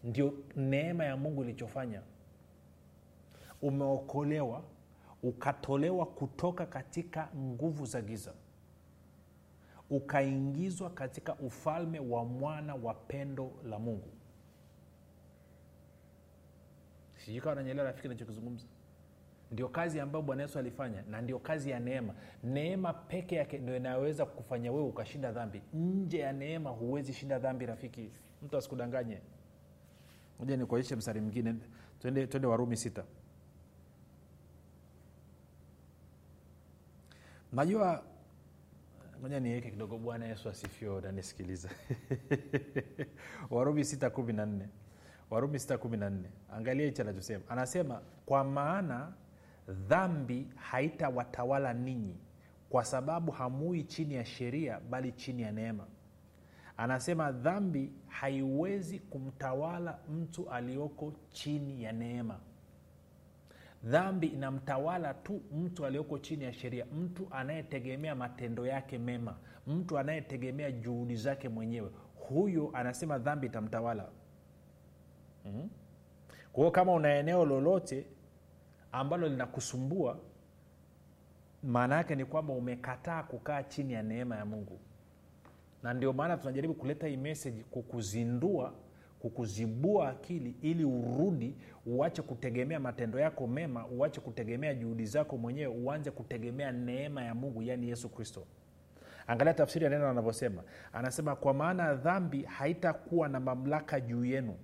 Ndio 0.04 0.32
neema 0.56 1.04
ya 1.04 1.16
mungu 1.16 1.42
ilichofanya. 1.42 2.02
Umeokolewa 3.62 4.62
ukatolewa 5.22 6.06
kutoka 6.06 6.66
katika 6.66 7.28
nguvu 7.36 7.86
za 7.86 8.02
giza. 8.02 8.32
Ukaingizwa 9.90 10.90
katika 10.90 11.34
ufalme 11.34 11.98
wa 12.00 12.24
mwana 12.24 12.74
wa 12.74 12.94
pendo 12.94 13.52
la 13.64 13.78
mungu. 13.78 14.08
Sijui 17.16 17.40
kawa 17.40 17.54
rafiki 17.54 18.08
nachokizungumza 18.08 18.66
ndio 19.50 19.68
kazi 19.68 20.00
ambayo 20.00 20.22
bwana 20.22 20.42
yesu 20.42 20.58
alifanya 20.58 21.02
na 21.02 21.20
ndio 21.20 21.38
kazi 21.38 21.70
ya 21.70 21.80
neema. 21.80 22.14
Neema 22.44 22.92
peke 22.92 23.36
yake 23.36 23.58
ndio 23.58 23.76
inayoweza 23.76 24.26
kufanya 24.26 24.72
wewe 24.72 24.84
ukashinda 24.84 25.32
dhambi. 25.32 25.62
Nje 25.74 26.18
ya 26.18 26.32
neema 26.32 26.70
huwezi 26.70 27.12
shinda 27.12 27.38
dhambi 27.38 27.66
rafiki. 27.66 28.10
Mtu 28.42 28.56
asikudanganye. 28.56 29.18
Moja 30.38 30.56
nikuonyeshe 30.56 30.96
mstari 30.96 31.20
mwingine. 31.20 31.54
Twende 31.98 32.46
warumi 32.46 32.76
sita 32.76 33.04
najua 37.52 38.02
moja 39.22 39.40
niweke 39.40 39.70
kidogo 39.70 39.98
bwana 39.98 40.26
yesu 40.26 40.48
asifiwe 40.48 40.94
unanisikiliza 40.96 41.68
warumi 43.50 43.84
sita 43.84 44.10
kumi 44.10 44.32
na 44.32 44.46
nne. 44.46 44.68
Warumi 45.30 45.58
sita 45.58 45.78
kumi 45.78 45.96
na 45.96 46.10
nne. 46.10 46.30
Angalia 46.52 46.86
hichi 46.86 47.02
anachosema. 47.02 47.44
Anasema 47.48 48.00
kwa 48.26 48.44
maana 48.44 49.12
dhambi 49.68 50.48
haitawatawala 50.56 51.72
ninyi 51.72 52.16
kwa 52.70 52.84
sababu 52.84 53.32
hamui 53.32 53.84
chini 53.84 54.14
ya 54.14 54.24
sheria 54.24 54.80
bali 54.90 55.12
chini 55.12 55.42
ya 55.42 55.52
neema. 55.52 55.86
Anasema 56.76 57.32
dhambi 57.32 57.92
haiwezi 58.08 58.98
kumtawala 58.98 59.98
mtu 60.10 60.50
aliyoko 60.50 61.12
chini 61.30 61.82
ya 61.82 61.92
neema 61.92 62.38
dhambi 63.84 64.26
inamtawala 64.26 65.14
tu 65.14 65.42
mtu 65.52 65.86
aliyoko 65.86 66.18
chini 66.18 66.44
ya 66.44 66.52
sheria 66.52 66.86
mtu 66.86 67.28
anayetegemea 67.30 68.14
matendo 68.14 68.66
yake 68.66 68.98
mema 68.98 69.36
mtu 69.66 69.98
anayetegemea 69.98 70.72
juhudi 70.72 71.16
zake 71.16 71.48
mwenyewe. 71.48 71.90
Huyo 72.14 72.70
anasema 72.72 73.18
dhambi 73.18 73.46
itamtawala. 73.46 74.08
Mm-hmm. 75.44 75.70
kwa 76.52 76.62
hiyo 76.62 76.70
kama 76.70 76.92
una 76.92 77.14
eneo 77.14 77.44
lolote 77.44 78.06
ambalo 78.92 79.28
linakusumbua 79.28 80.18
maana 81.62 81.96
yake 81.96 82.14
ni 82.14 82.24
kwamba 82.24 82.52
umekataa 82.52 83.22
kukaa 83.22 83.62
chini 83.62 83.92
ya 83.92 84.02
neema 84.02 84.36
ya 84.36 84.44
mungu. 84.44 84.80
Na 85.82 85.94
ndio 85.94 86.12
maana 86.12 86.36
tunajaribu 86.36 86.74
kuleta 86.74 87.06
hii 87.06 87.16
meseji 87.16 87.64
kukuzindua 87.64 88.74
kukuzibua 89.20 90.08
akili 90.08 90.54
ili 90.62 90.84
urudi 90.84 91.56
uache 91.86 92.22
kutegemea 92.22 92.80
matendo 92.80 93.18
yako 93.18 93.46
mema 93.46 93.86
uache 93.86 94.20
kutegemea 94.20 94.74
juhudi 94.74 95.06
zako 95.06 95.36
mwenyewe 95.36 95.74
uanze 95.76 96.10
kutegemea 96.10 96.72
neema 96.72 97.24
ya 97.24 97.34
mungu 97.34 97.62
yaani 97.62 97.88
yesu 97.88 98.08
kristo. 98.08 98.46
Angalia 99.26 99.54
tafsiri 99.54 99.84
ya 99.84 99.90
neno 99.90 100.08
anavyosema. 100.08 100.62
Anasema 100.92 101.36
kwa 101.36 101.54
maana 101.54 101.94
dhambi 101.94 102.42
haitakuwa 102.42 103.28
na 103.28 103.40
mamlaka 103.40 104.00
juu 104.00 104.24
yenu 104.24 104.54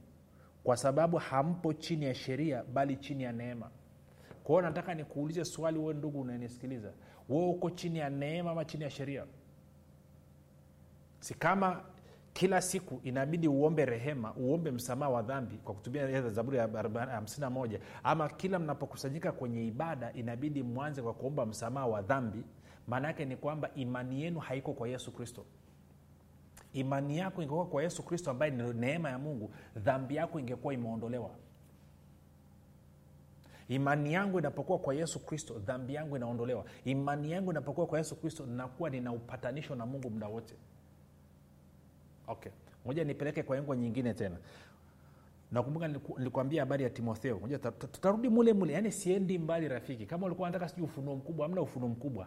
kwa 0.64 0.76
sababu 0.76 1.16
hampo 1.16 1.72
chini 1.72 2.04
ya 2.04 2.14
sheria 2.14 2.64
bali 2.64 2.96
chini 2.96 3.22
ya 3.22 3.32
neema. 3.32 3.70
Kwao 4.44 4.62
nataka 4.62 4.94
nikuulize 4.94 5.44
swali 5.44 5.78
we 5.78 5.94
ndugu 5.94 6.20
unanisikiliza 6.20 6.92
wewe 7.28 7.46
uko 7.48 7.70
chini 7.70 7.98
ya 7.98 8.10
neema 8.10 8.50
ama 8.50 8.64
chini 8.64 8.84
ya 8.84 8.90
sheria? 8.90 9.24
Si 11.20 11.34
kama 11.34 11.84
kila 12.36 12.62
siku 12.62 13.00
inabidi 13.04 13.48
uombe 13.48 13.84
rehema 13.84 14.34
uombe 14.34 14.70
msamaha 14.70 15.10
wa 15.10 15.22
dhambi 15.22 15.56
kwa 15.56 15.74
kutumia 15.74 16.30
zaburi 16.30 16.58
ya 16.58 16.66
51 16.66 17.78
ama 18.02 18.28
kila 18.28 18.58
mnapokusanyika 18.58 19.32
kwenye 19.32 19.66
ibada 19.66 20.12
inabidi 20.12 20.62
mwanze 20.62 21.02
kwa 21.02 21.14
kuomba 21.14 21.46
msamaha 21.46 21.86
wa 21.86 22.02
dhambi. 22.02 22.44
Maana 22.86 23.08
yake 23.08 23.24
ni 23.24 23.36
kwamba 23.36 23.70
imani 23.74 24.22
yenu 24.22 24.38
haiko 24.40 24.72
kwa 24.72 24.88
yesu 24.88 25.12
kristo. 25.12 25.44
Imani 26.72 27.18
yako 27.18 27.42
ingekuwa 27.42 27.66
kwa 27.66 27.82
yesu 27.82 28.02
kristo 28.02 28.30
ambaye 28.30 28.50
ni 28.52 28.72
neema 28.72 29.10
ya 29.10 29.18
mungu 29.18 29.50
dhambi 29.76 30.16
yako 30.16 30.40
ingekuwa 30.40 30.74
imeondolewa. 30.74 31.30
Imani 33.68 34.12
yangu 34.12 34.38
inapokuwa 34.38 34.78
kwa 34.78 34.94
yesu 34.94 35.26
kristo 35.26 35.58
dhambi 35.58 35.94
yangu 35.94 36.16
inaondolewa. 36.16 36.64
Imani 36.84 37.30
yangu 37.32 37.50
inapokuwa 37.50 37.86
kwa 37.86 37.98
yesu 37.98 38.16
kristo 38.16 38.46
nakuwa 38.46 38.90
nina 38.90 39.12
upatanisho 39.12 39.74
na 39.74 39.86
mungu 39.86 40.10
muda 40.10 40.26
wote 40.28 40.54
okay. 42.26 42.52
Moja 42.84 43.04
nipeleke 43.04 43.42
kwa 43.42 43.56
engo 43.56 43.74
nyingine 43.74 44.14
tena. 44.14 44.36
Nakumbuka 45.52 45.88
nilikwambia 45.88 46.62
habari 46.62 46.84
ya 46.84 46.90
timotheo. 46.90 47.38
Moja 47.38 47.58
tutarudi 47.58 48.28
mule 48.28 48.52
mule. 48.52 48.72
Yaani 48.72 48.92
siendi 48.92 49.38
mbali 49.38 49.68
rafiki. 49.68 50.06
Kama 50.06 50.26
ulikuwa 50.26 50.48
nataka 50.48 50.68
sijui 50.68 50.84
ufunuo 50.84 51.16
mkubwa 51.16 51.46
amna 51.46 51.60
ufunuo 51.60 51.88
mkubwa. 51.88 52.26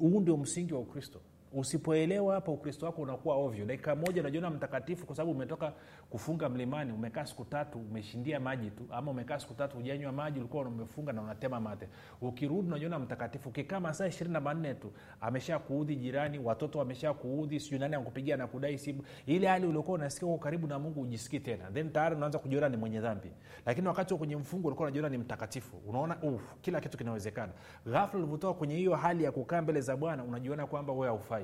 Huu 0.00 0.20
ndio 0.20 0.36
msingi 0.36 0.74
wa 0.74 0.80
ukristo 0.80 1.20
usipoelewa 1.52 2.34
hapa 2.34 2.52
ukristo 2.52 2.86
wako 2.86 3.02
unakuwa 3.02 3.36
ovyo. 3.36 3.64
Dakika 3.64 3.96
moja 3.96 4.20
unajiona 4.20 4.50
mtakatifu 4.50 5.06
kwa 5.06 5.16
sababu 5.16 5.32
umetoka 5.32 5.72
kufunga 6.10 6.48
mlimani 6.48 6.92
umekaa 6.92 7.26
siku 7.26 7.44
tatu 7.44 7.78
umeshindia 7.78 8.40
maji 8.40 8.70
tu. 8.70 8.86
Ama 8.90 9.10
umekaa 9.10 9.38
siku 9.38 9.54
tatu 9.54 9.78
ujanywa 9.78 10.12
maji 10.12 10.38
ulikuwa 10.38 10.62
umefunga 10.62 11.12
na 11.12 11.22
unatema 11.22 11.60
mate. 11.60 11.88
Ukirudi 12.20 12.68
unajiona 12.68 12.98
mtakatifu. 12.98 13.48
Ukikaa 13.48 13.80
masaa 13.80 14.06
ishirini 14.06 14.32
na 14.32 14.40
manne 14.40 14.74
tu 14.74 14.92
amesha 15.20 15.58
kuudhi 15.58 15.96
jirani 15.96 16.38
watoto 16.38 16.78
wamesha 16.78 17.14
kuudhi 17.14 17.60
sijui 17.60 17.78
nani 17.78 17.94
akupigia 17.94 18.36
na 18.36 18.46
kudai 18.46 18.78
simu 18.78 19.02
ile 19.26 19.46
hali 19.46 19.66
uliokuwa 19.66 19.94
unasikia 19.94 20.28
uko 20.28 20.38
karibu 20.38 20.66
na 20.66 20.78
mungu 20.78 21.00
ujisikii 21.00 21.40
tena. 21.40 21.70
Then 21.70 21.90
tayari 21.92 22.16
unaanza 22.16 22.38
kujiona 22.38 22.68
ni 22.68 22.76
mwenye 22.76 23.00
dhambi. 23.00 23.32
Lakini 23.66 23.88
wakati 23.88 24.12
wa 24.14 24.18
kwenye 24.18 24.36
mfungo 24.36 24.68
ulikuwa 24.68 24.86
unajiona 24.88 25.08
ni 25.08 25.18
mtakatifu. 25.18 25.76
Unaona 25.86 26.22
uf, 26.22 26.54
kila 26.60 26.80
kitu 26.80 26.98
kinawezekana. 26.98 27.52
Ghafla 27.86 28.18
ulivyotoka 28.18 28.58
kwenye 28.58 28.76
hiyo 28.76 28.94
hali 28.96 29.24
ya 29.24 29.32
kukaa 29.32 29.62
mbele 29.62 29.80
za 29.80 29.96
bwana 29.96 30.24
unajiona 30.24 30.66
kwamba 30.66 30.92
wewe 30.92 31.06
haufai 31.06 31.39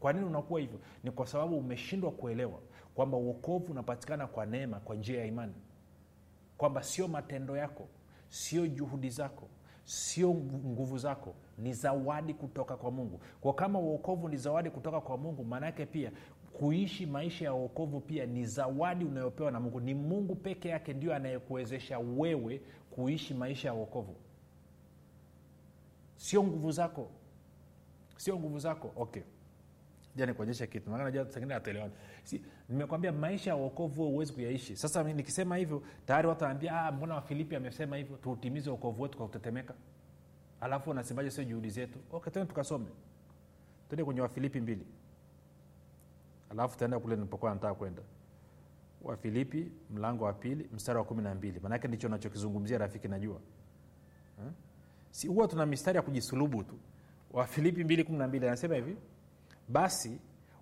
kwa 0.00 0.12
nini 0.12 0.26
unakuwa 0.26 0.60
hivyo? 0.60 0.80
Ni 1.04 1.10
kwa 1.10 1.26
sababu 1.26 1.58
umeshindwa 1.58 2.10
kuelewa 2.10 2.60
kwamba 2.94 3.16
uokovu 3.16 3.72
unapatikana 3.72 4.26
kwa 4.26 4.46
neema 4.46 4.80
kwa 4.80 4.96
njia 4.96 5.20
ya 5.20 5.26
imani. 5.26 5.54
Kwamba 6.58 6.82
sio 6.82 7.08
matendo 7.08 7.56
yako 7.56 7.88
sio 8.28 8.66
juhudi 8.66 9.10
zako 9.10 9.48
sio 9.84 10.34
nguvu 10.34 10.98
zako 10.98 11.34
ni 11.58 11.72
zawadi 11.74 12.34
kutoka 12.34 12.76
kwa 12.76 12.90
mungu. 12.90 13.20
Kwa 13.40 13.54
kama 13.54 13.78
uokovu 13.78 14.28
ni 14.28 14.36
zawadi 14.36 14.70
kutoka 14.70 15.00
kwa 15.00 15.16
mungu 15.18 15.44
maanaake 15.44 15.86
pia 15.86 16.12
kuishi 16.52 17.06
maisha 17.06 17.44
ya 17.44 17.54
uokovu 17.54 18.00
pia 18.00 18.26
ni 18.26 18.44
zawadi 18.46 19.04
unayopewa 19.04 19.50
na 19.50 19.60
mungu. 19.60 19.80
Ni 19.80 19.94
mungu 19.94 20.34
peke 20.34 20.68
yake 20.68 20.92
ndio 20.94 21.14
anayekuwezesha 21.14 21.98
wewe 21.98 22.60
kuishi 22.90 23.34
maisha 23.34 23.68
ya 23.68 23.74
uokovu 23.74 24.16
sio 26.16 26.42
nguvu 26.44 26.72
zako. 26.72 27.08
Sio 28.16 28.36
nguvu 28.38 28.58
zako. 28.58 28.92
Okay 28.96 29.22
ja 30.20 30.26
nikuonyeshe 30.26 30.66
kitu. 30.66 30.90
Sangine 31.28 31.54
ataelewana 31.54 31.92
si, 32.24 32.42
nimekwambia 32.68 33.12
maisha 33.12 33.50
ya 33.50 33.56
uokovu 33.56 34.04
huwezi 34.10 34.32
kuyaishi. 34.32 34.76
Sasa 34.76 35.02
nikisema 35.02 35.56
hivyo 35.56 35.82
tayari 36.06 36.28
watu 36.28 36.44
wanaambia 36.44 36.80
ah, 36.80 36.92
mbona 36.92 37.14
wafilipi 37.14 37.56
amesema 37.56 37.96
hivyo? 37.96 38.16
Tuutimize 38.16 38.70
uokovu 38.70 39.02
wetu 39.02 39.18
kwa 39.18 39.26
kutetemeka. 39.26 39.74
Alafu 40.60 40.90
unasemaje 40.90 41.30
sio 41.30 41.44
juhudi 41.44 41.70
zetu? 41.70 41.98
Okay 42.12 42.32
tena 42.32 42.46
tukasome. 42.46 42.86
Tuende 43.88 44.04
kwenye 44.04 44.20
wafilipi 44.20 44.60
mbili. 44.60 44.86
Alafu 46.50 46.78
taenda 46.78 46.98
kule 47.00 47.16
nilipokuwa 47.16 47.54
nataka 47.54 47.74
kwenda. 47.74 48.02
Wafilipi 49.02 49.72
mlango 49.90 50.24
wa 50.24 50.32
pili 50.32 50.68
mstari 50.72 50.98
wa 50.98 51.04
kumi 51.04 51.22
na 51.22 51.34
mbili. 51.34 51.60
Maanake 51.60 51.88
ndicho 51.88 52.08
nachokizungumzia 52.08 52.78
rafiki 52.78 53.08
najua. 53.08 53.40
Hmm? 54.36 54.52
si 55.10 55.28
tuna 55.48 55.66
mistari 55.66 55.96
ya 55.96 56.02
kujisulubu 56.02 56.64
tu. 56.64 56.74
Wafilipi 57.32 57.84
mbili 57.84 58.04
kumi 58.04 58.18
na 58.18 58.28
mbili 58.28 58.46
anasema 58.46 58.74
hivi 58.74 58.96
basi 59.72 60.20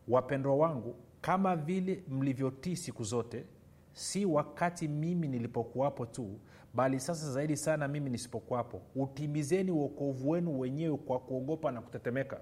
wapendwa 0.09 0.57
wangu 0.57 0.95
kama 1.21 1.57
vile 1.57 2.05
mlivyotii 2.09 2.77
siku 2.77 3.05
zote 3.05 3.45
si 3.93 4.25
wakati 4.25 4.89
mimi 4.89 5.29
nilipokuwapo 5.29 6.07
tu 6.07 6.39
bali 6.75 7.01
sasa 7.01 7.33
zaidi 7.33 7.57
sana 7.57 7.89
mimi 7.89 8.11
nisipokuwapo. 8.11 8.83
Utimizeni 8.95 9.71
uokovu 9.71 10.31
wenu 10.31 10.61
wenyewe 10.61 10.97
kwa 10.97 11.19
kuogopa 11.21 11.73
na 11.73 11.81
kutetemeka. 11.81 12.41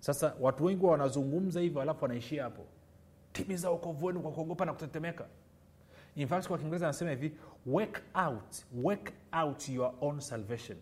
Sasa 0.00 0.34
watu 0.40 0.64
wengi 0.64 0.84
wanazungumza 0.84 1.60
hivyo 1.60 1.82
alafu 1.82 2.04
wanaishia 2.04 2.42
hapo. 2.44 2.64
Timiza 3.32 3.70
uokovu 3.70 4.06
wenu 4.06 4.20
kwa 4.20 4.32
kuogopa 4.32 4.64
na 4.64 4.72
kutetemeka. 4.72 5.26
In 6.16 6.28
fact 6.28 6.48
kwa 6.48 6.58
kiingereza 6.58 6.86
anasema 6.86 7.10
hivi 7.10 7.36
work 7.66 8.02
out 8.26 8.64
work 8.82 9.12
out 9.42 9.68
your 9.68 9.94
own 10.00 10.20
salvation. 10.20 10.78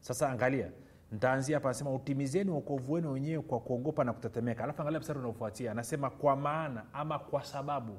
Sasa 0.00 0.30
angalia 0.30 0.70
ntaanzia 1.12 1.56
hapa 1.56 1.68
anasema 1.68 1.94
utimizeni 1.94 2.50
uokovu 2.50 2.92
wenu 2.92 3.12
wenyewe 3.12 3.42
kwa 3.42 3.60
kuogopa 3.60 4.04
na 4.04 4.12
kutetemeka. 4.12 4.64
Alafu 4.64 4.82
angalia 4.82 5.00
mstari 5.00 5.18
unaofuatia 5.18 5.70
anasema 5.70 6.10
kwa 6.10 6.36
maana 6.36 6.84
ama 6.92 7.18
kwa 7.18 7.44
sababu 7.44 7.98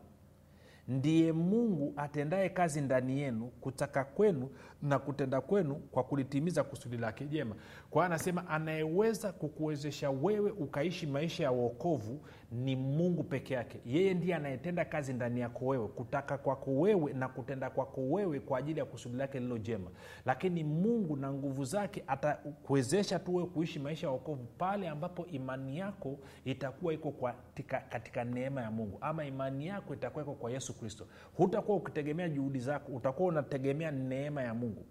ndiye 0.88 1.32
mungu 1.32 1.94
atendaye 1.98 2.50
kazi 2.50 2.82
ndani 2.82 3.20
yenu 3.20 3.48
kutaka 3.48 4.04
kwenu 4.04 4.50
na 4.82 5.00
kutenda 5.00 5.42
kwenu 5.42 5.76
kwa 5.76 6.04
kulitimiza 6.04 6.64
kusudi 6.64 6.98
lake. 6.98 7.26
Jema 7.26 7.56
kwa 7.92 8.06
anasema 8.06 8.48
anayeweza 8.48 9.32
kukuwezesha 9.32 10.10
wewe 10.10 10.52
ukaishi 10.52 11.08
maisha 11.08 11.44
ya 11.44 11.52
uokovu 11.52 12.22
ni 12.52 12.76
mungu 12.76 13.24
peke 13.24 13.54
yake. 13.54 13.80
Yeye 13.86 14.14
ndiye 14.14 14.36
anayetenda 14.36 14.86
kazi 14.86 15.14
ndani 15.14 15.40
yako 15.40 15.66
wewe 15.66 15.88
kutaka 15.88 16.38
kwako 16.38 16.72
wewe 16.80 17.14
na 17.14 17.28
kutenda 17.28 17.70
kwako 17.70 18.02
wewe 18.10 18.40
kwa 18.40 18.60
ajili 18.60 18.80
ya 18.80 18.86
kusudi 18.86 19.18
lake 19.18 19.40
lilo 19.40 19.58
jema. 19.58 19.92
Lakini 20.26 20.64
mungu 20.64 21.16
na 21.18 21.34
nguvu 21.34 21.64
zake 21.66 22.04
atakuwezesha 22.08 23.20
tu 23.20 23.36
wewe 23.36 23.50
kuishi 23.50 23.80
maisha 23.80 24.08
ya 24.08 24.14
uokovu 24.14 24.44
pale 24.58 24.88
ambapo 24.90 25.26
imani 25.26 25.78
yako 25.78 26.20
itakuwa 26.46 26.94
iko 26.94 27.12
katika, 27.12 27.80
katika 27.80 28.24
neema 28.24 28.62
ya 28.62 28.72
mungu. 28.72 28.98
Ama 29.02 29.26
imani 29.26 29.68
yako 29.68 29.94
itakuwa 29.94 30.24
iko 30.24 30.34
kwa 30.34 30.52
yesu 30.52 30.80
kristo. 30.80 31.08
Hutakuwa 31.38 31.78
ukitegemea 31.78 32.30
juhudi 32.30 32.60
zako 32.60 32.92
utakuwa 32.92 33.30
unategemea 33.30 33.92
neema 33.92 34.44
ya 34.44 34.54
mungu 34.54 34.86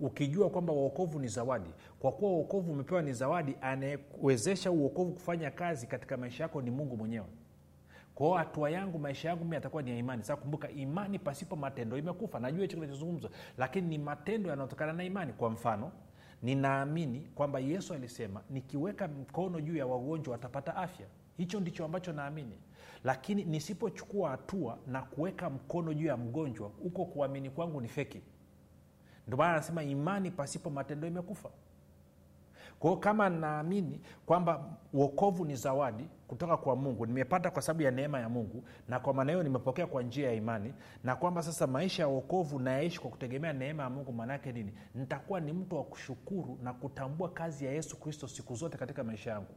ukijua 0.00 0.50
kwamba 0.50 0.72
uokovu 0.72 1.18
ni 1.18 1.28
zawadi 1.28 1.70
kwa 1.98 2.12
kuwa 2.12 2.30
uokovu 2.30 2.72
umepewa 2.72 3.02
ni 3.02 3.12
zawadi 3.12 3.56
anayewezesha 3.60 4.70
uokovu 4.70 5.12
kufanya 5.12 5.50
kazi 5.50 5.86
katika 5.86 6.16
maisha 6.16 6.42
yako 6.42 6.62
ni 6.62 6.70
mungu 6.70 6.96
mwenyewe. 6.96 7.26
Kwao 8.14 8.34
hatua 8.34 8.70
yangu 8.70 8.98
maisha 8.98 9.28
yangu 9.28 9.44
mi 9.44 9.56
atakuwa 9.56 9.82
ni 9.82 9.90
ya 9.90 9.96
imani. 9.96 10.22
Sasa 10.22 10.36
kumbuka 10.36 10.70
imani 10.70 11.18
pasipo 11.18 11.56
matendo 11.56 11.98
imekufa. 11.98 12.40
Najua 12.40 12.62
hicho 12.62 12.76
kinachozungumzwa. 12.76 13.30
Lakini 13.58 13.88
ni 13.88 13.98
matendo 13.98 14.50
yanayotokana 14.50 14.92
na 14.92 15.04
imani. 15.04 15.32
Kwa 15.32 15.50
mfano 15.50 15.92
ninaamini 16.42 17.20
kwamba 17.34 17.58
yesu 17.60 17.94
alisema 17.94 18.42
nikiweka 18.50 19.08
mkono 19.08 19.60
juu 19.60 19.76
ya 19.76 19.86
wagonjwa 19.86 20.32
watapata 20.32 20.76
afya. 20.76 21.06
Hicho 21.36 21.60
ndicho 21.60 21.84
ambacho 21.84 22.12
naamini. 22.12 22.58
Lakini 23.04 23.44
nisipochukua 23.44 24.30
hatua 24.30 24.78
na 24.86 25.02
kuweka 25.02 25.50
mkono 25.50 25.94
juu 25.94 26.06
ya 26.06 26.16
mgonjwa 26.16 26.68
huko 26.82 27.04
kuamini 27.04 27.50
kwangu 27.50 27.80
ni 27.80 27.88
feki 27.88 28.20
ndio 29.26 29.42
anasema 29.44 29.82
imani 29.82 30.30
pasipo 30.30 30.70
matendo 30.70 31.06
imekufa. 31.08 31.48
Kwa 32.78 32.90
hiyo 32.90 33.00
kama 33.00 33.28
naamini 33.28 34.00
kwamba 34.26 34.64
uokovu 34.92 35.44
ni 35.44 35.56
zawadi 35.56 36.08
kutoka 36.28 36.56
kwa 36.56 36.76
mungu 36.76 37.06
nimepata 37.06 37.50
kwa 37.50 37.62
sababu 37.62 37.82
ya 37.82 37.90
neema 37.90 38.20
ya 38.20 38.28
mungu 38.28 38.64
na 38.88 39.00
kwa 39.00 39.14
maana 39.14 39.32
hiyo 39.32 39.42
nimepokea 39.42 39.86
kwa 39.86 40.02
njia 40.02 40.28
ya 40.28 40.34
imani 40.34 40.74
na 41.04 41.16
kwamba 41.16 41.42
sasa 41.42 41.66
maisha 41.66 42.02
ya 42.02 42.08
uokovu 42.08 42.58
nayaishi 42.58 43.00
kwa 43.00 43.10
kutegemea 43.10 43.52
neema 43.52 43.82
ya 43.82 43.90
mungu 43.90 44.12
maanaake 44.12 44.52
nini? 44.52 44.72
Nitakuwa 44.94 45.40
ni 45.40 45.52
mtu 45.52 45.76
wa 45.76 45.84
kushukuru 45.84 46.58
na 46.62 46.72
kutambua 46.72 47.28
kazi 47.28 47.64
ya 47.64 47.72
yesu 47.72 48.00
kristo 48.00 48.28
siku 48.28 48.54
zote 48.54 48.78
katika 48.78 49.04
maisha 49.04 49.30
yangu 49.30 49.54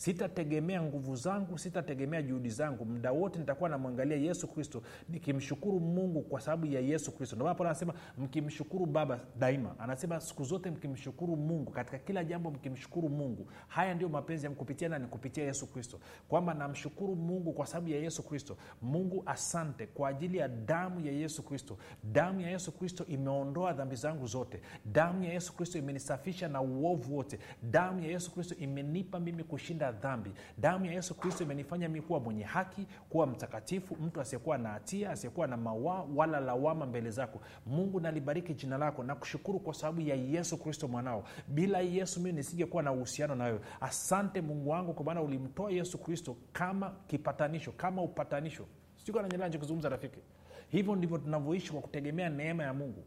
sitategemea 0.00 0.82
nguvu 0.82 1.16
zangu 1.16 1.58
sitategemea 1.58 2.22
juhudi 2.22 2.50
zangu. 2.50 2.84
Muda 2.84 3.12
wote 3.12 3.38
nitakuwa 3.38 3.70
namwangalia 3.70 4.16
yesu 4.16 4.48
kristo 4.48 4.82
nikimshukuru 5.08 5.80
mungu 5.80 6.22
kwa 6.22 6.40
sababu 6.40 6.66
ya 6.66 6.80
yesu 6.80 7.12
kristo. 7.16 7.36
Ndio 7.36 7.44
maana 7.44 7.54
paulo 7.54 7.70
anasema 7.70 7.94
mkimshukuru 8.18 8.86
baba 8.86 9.20
daima. 9.38 9.74
Anasema 9.78 10.20
siku 10.20 10.44
zote 10.44 10.70
mkimshukuru 10.70 11.36
mungu 11.36 11.70
katika 11.72 11.98
kila 11.98 12.24
jambo 12.24 12.50
mkimshukuru 12.50 13.08
mungu. 13.08 13.46
Haya 13.68 13.94
ndio 13.94 14.08
mapenzi 14.08 14.46
ya 14.46 14.52
kupitia 14.52 14.88
nani? 14.88 15.06
Kupitia 15.06 15.44
yesu 15.44 15.66
kristo. 15.66 15.98
Kwamba 16.28 16.54
namshukuru 16.54 17.16
mungu 17.16 17.52
kwa 17.52 17.66
sababu 17.66 17.88
ya 17.88 17.98
yesu 17.98 18.22
kristo. 18.22 18.56
Mungu 18.82 19.22
asante 19.26 19.86
kwa 19.86 20.08
ajili 20.08 20.38
ya 20.38 20.48
damu 20.48 21.00
ya 21.00 21.12
yesu 21.12 21.42
kristo. 21.42 21.78
Damu 22.04 22.40
ya 22.40 22.50
yesu 22.50 22.72
kristo 22.72 23.04
imeondoa 23.08 23.72
dhambi 23.72 23.96
zangu 23.96 24.26
zote. 24.26 24.60
Damu 24.84 25.24
ya 25.24 25.32
yesu 25.32 25.56
kristo 25.56 25.78
imenisafisha 25.78 26.48
na 26.48 26.60
uovu 26.60 27.16
wote. 27.16 27.38
Damu 27.62 28.00
ya 28.00 28.08
yesu 28.08 28.34
kristo 28.34 28.54
imenipa 28.58 29.20
mimi 29.20 29.44
kushinda 29.44 29.89
dhambi. 29.92 30.32
Damu 30.58 30.86
ya 30.86 30.92
yesu 30.92 31.14
kristo 31.14 31.44
imenifanya 31.44 31.88
mi 31.88 32.00
kuwa 32.00 32.20
mwenye 32.20 32.42
haki 32.44 32.86
kuwa 33.08 33.26
mtakatifu 33.26 33.96
mtu 33.96 34.20
asiyekuwa 34.20 34.58
na 34.58 34.68
hatia 34.68 35.10
asiyekuwa 35.10 35.46
na 35.46 35.56
mawaa 35.56 36.04
wala 36.14 36.40
lawama 36.40 36.86
mbele 36.86 37.10
zako. 37.10 37.40
Mungu 37.66 38.00
nalibariki 38.00 38.54
jina 38.54 38.78
lako 38.78 39.02
na 39.02 39.14
kushukuru 39.14 39.60
kwa 39.60 39.74
sababu 39.74 40.00
ya 40.00 40.14
yesu 40.16 40.58
kristo 40.58 40.88
mwanao. 40.88 41.24
Bila 41.48 41.80
yesu 41.80 42.20
mimi 42.20 42.32
nisingekuwa 42.36 42.82
na 42.82 42.92
uhusiano 42.92 43.34
na 43.34 43.44
wewe. 43.44 43.60
Asante 43.80 44.40
mungu 44.40 44.70
wangu 44.70 44.94
kwa 44.94 45.04
maana 45.04 45.22
ulimtoa 45.22 45.70
yesu 45.70 45.98
kristo 45.98 46.36
kama 46.52 46.90
kipatanisho 47.06 47.72
kama 47.72 48.02
upatanisho. 48.02 48.66
Sikananyelachokizungumza 48.96 49.88
rafiki. 49.88 50.18
Hivyo 50.68 50.96
ndivyo 50.96 51.18
tunavyoishi 51.18 51.72
kwa 51.72 51.80
kutegemea 51.80 52.28
neema 52.28 52.62
ya 52.62 52.74
mungu. 52.74 53.04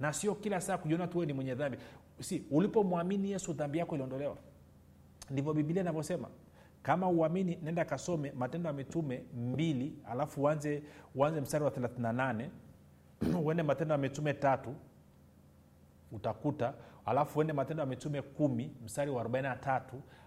Na 0.00 0.12
sio 0.12 0.34
kila 0.34 0.60
saa 0.60 0.78
kujiona 0.78 1.06
tuwe 1.06 1.26
ni 1.26 1.32
mwenye 1.32 1.54
dhambi. 1.54 1.78
Si 2.20 2.42
ulipomwamini 2.50 3.30
yesu 3.30 3.52
dhambi 3.52 3.78
yako 3.78 3.94
iliondolewa 3.94 4.36
ndivyo 5.30 5.54
bibilia 5.54 5.82
inavyosema 5.82 6.28
kama 6.82 7.08
uamini 7.08 7.58
nenda 7.62 7.84
kasome 7.84 8.32
matendo 8.32 8.68
ya 8.68 8.72
mitume 8.72 9.24
mbili 9.34 9.98
alafu 10.10 10.42
uanze, 10.42 10.82
uanze 11.14 11.40
mstari 11.40 11.64
wa 11.64 11.70
38 11.70 12.48
uende 13.44 13.62
matendo 13.62 13.92
ya 13.94 13.98
mitume 13.98 14.34
tatu 14.34 14.74
utakuta 16.12 16.74
alafu 17.06 17.38
uende 17.38 17.52
matendo 17.52 17.80
ya 17.80 17.86
mitume 17.86 18.22
kumi 18.22 18.72
mstari 18.84 19.10
wa 19.10 19.24
43 19.24 19.80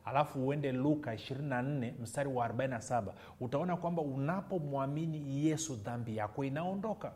alafu 0.06 0.48
uende 0.48 0.72
luka 0.72 1.16
24 1.16 1.94
mstari 2.02 2.30
wa 2.30 2.48
47 2.48 3.04
utaona 3.40 3.78
kwamba 3.78 4.02
unapomwamini 4.02 5.46
yesu 5.46 5.76
dhambi 5.76 6.18
yako 6.18 6.44
inaondoka. 6.44 7.12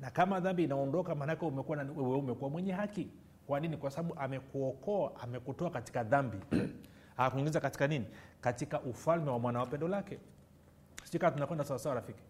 Na 0.00 0.10
kama 0.10 0.40
dhambi 0.40 0.64
inaondoka 0.64 1.14
maanake 1.14 1.46
umekuwa, 1.46 1.84
umekuwa 2.18 2.50
mwenye 2.50 2.72
haki 2.72 3.10
kwa 3.46 3.60
nini? 3.60 3.76
Kwa 3.76 3.90
sababu 3.90 4.14
amekuokoa 4.20 5.20
amekutoa 5.20 5.70
katika 5.70 6.04
dhambi. 6.04 6.38
Akuingiza 7.16 7.60
katika 7.60 7.86
nini? 7.86 8.06
Katika 8.40 8.80
ufalme 8.80 9.30
wa 9.30 9.38
mwana 9.38 9.58
wa 9.60 9.66
pendo 9.66 9.88
lake. 9.88 10.18
Sijui 11.04 11.30
tunakwenda 11.30 11.64
sawasawa 11.64 11.94
rafiki. 11.94 12.22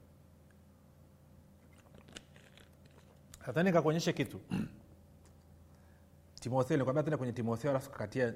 Nadhani 3.47 3.73
kakuonyeshe 3.73 4.12
kitu. 4.12 4.40
Timotheo 6.40 6.77
nilikwambia 6.77 7.03
tende 7.03 7.16
kwenye 7.16 7.33
timotheo 7.33 7.70
alafu 7.70 7.90
kakatia 7.90 8.35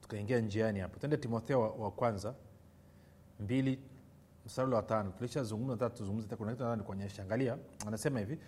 tukaingia 0.00 0.40
njiani 0.40 0.80
hapo. 0.80 0.98
Tende 0.98 1.16
timotheo 1.16 1.60
wa, 1.60 1.68
wa 1.70 1.90
kwanza 1.90 2.34
mbili 3.40 3.78
mstari 4.46 4.72
wa 4.72 4.82
tano. 4.82 5.10
Tulishazungumza 5.10 5.76
tatu 5.76 6.04
kuna 6.36 6.52
kitu 6.52 6.64
nadhani 6.64 7.10
angalia 7.20 7.58
anasema 7.86 8.18
hivi 8.20 8.38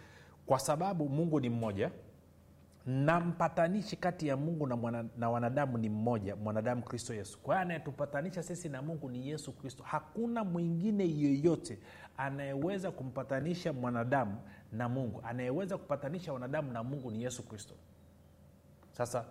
kwa 0.47 0.59
sababu 0.59 1.09
mungu 1.09 1.41
ni 1.41 1.49
mmoja 1.49 1.91
na 2.87 3.21
mpatanishi 3.21 3.97
kati 3.97 4.29
ya 4.29 4.37
mungu 4.37 4.67
na, 4.67 4.77
mwana, 4.77 5.05
na 5.17 5.31
wanadamu 5.31 5.79
ni 5.79 5.89
mmoja 5.89 6.37
mwanadamu 6.37 6.83
kristo 6.83 7.15
yesu. 7.15 7.39
Kwa 7.43 7.55
hiyo 7.55 7.63
anayetupatanisha 7.63 8.43
sisi 8.43 8.69
na 8.69 8.83
mungu 8.83 9.11
ni 9.11 9.29
yesu 9.29 9.53
kristo. 9.53 9.83
Hakuna 9.83 10.45
mwingine 10.45 11.09
yeyote 11.09 11.79
anayeweza 12.17 12.91
kumpatanisha 12.91 13.73
mwanadamu 13.73 14.41
na 14.73 14.89
mungu. 14.89 15.21
Anayeweza 15.25 15.79
kupatanisha 15.79 16.33
wanadamu 16.33 16.73
na 16.73 16.83
mungu 16.83 17.11
ni 17.11 17.23
yesu 17.23 17.49
kristo. 17.49 17.75
Sasa 18.93 19.25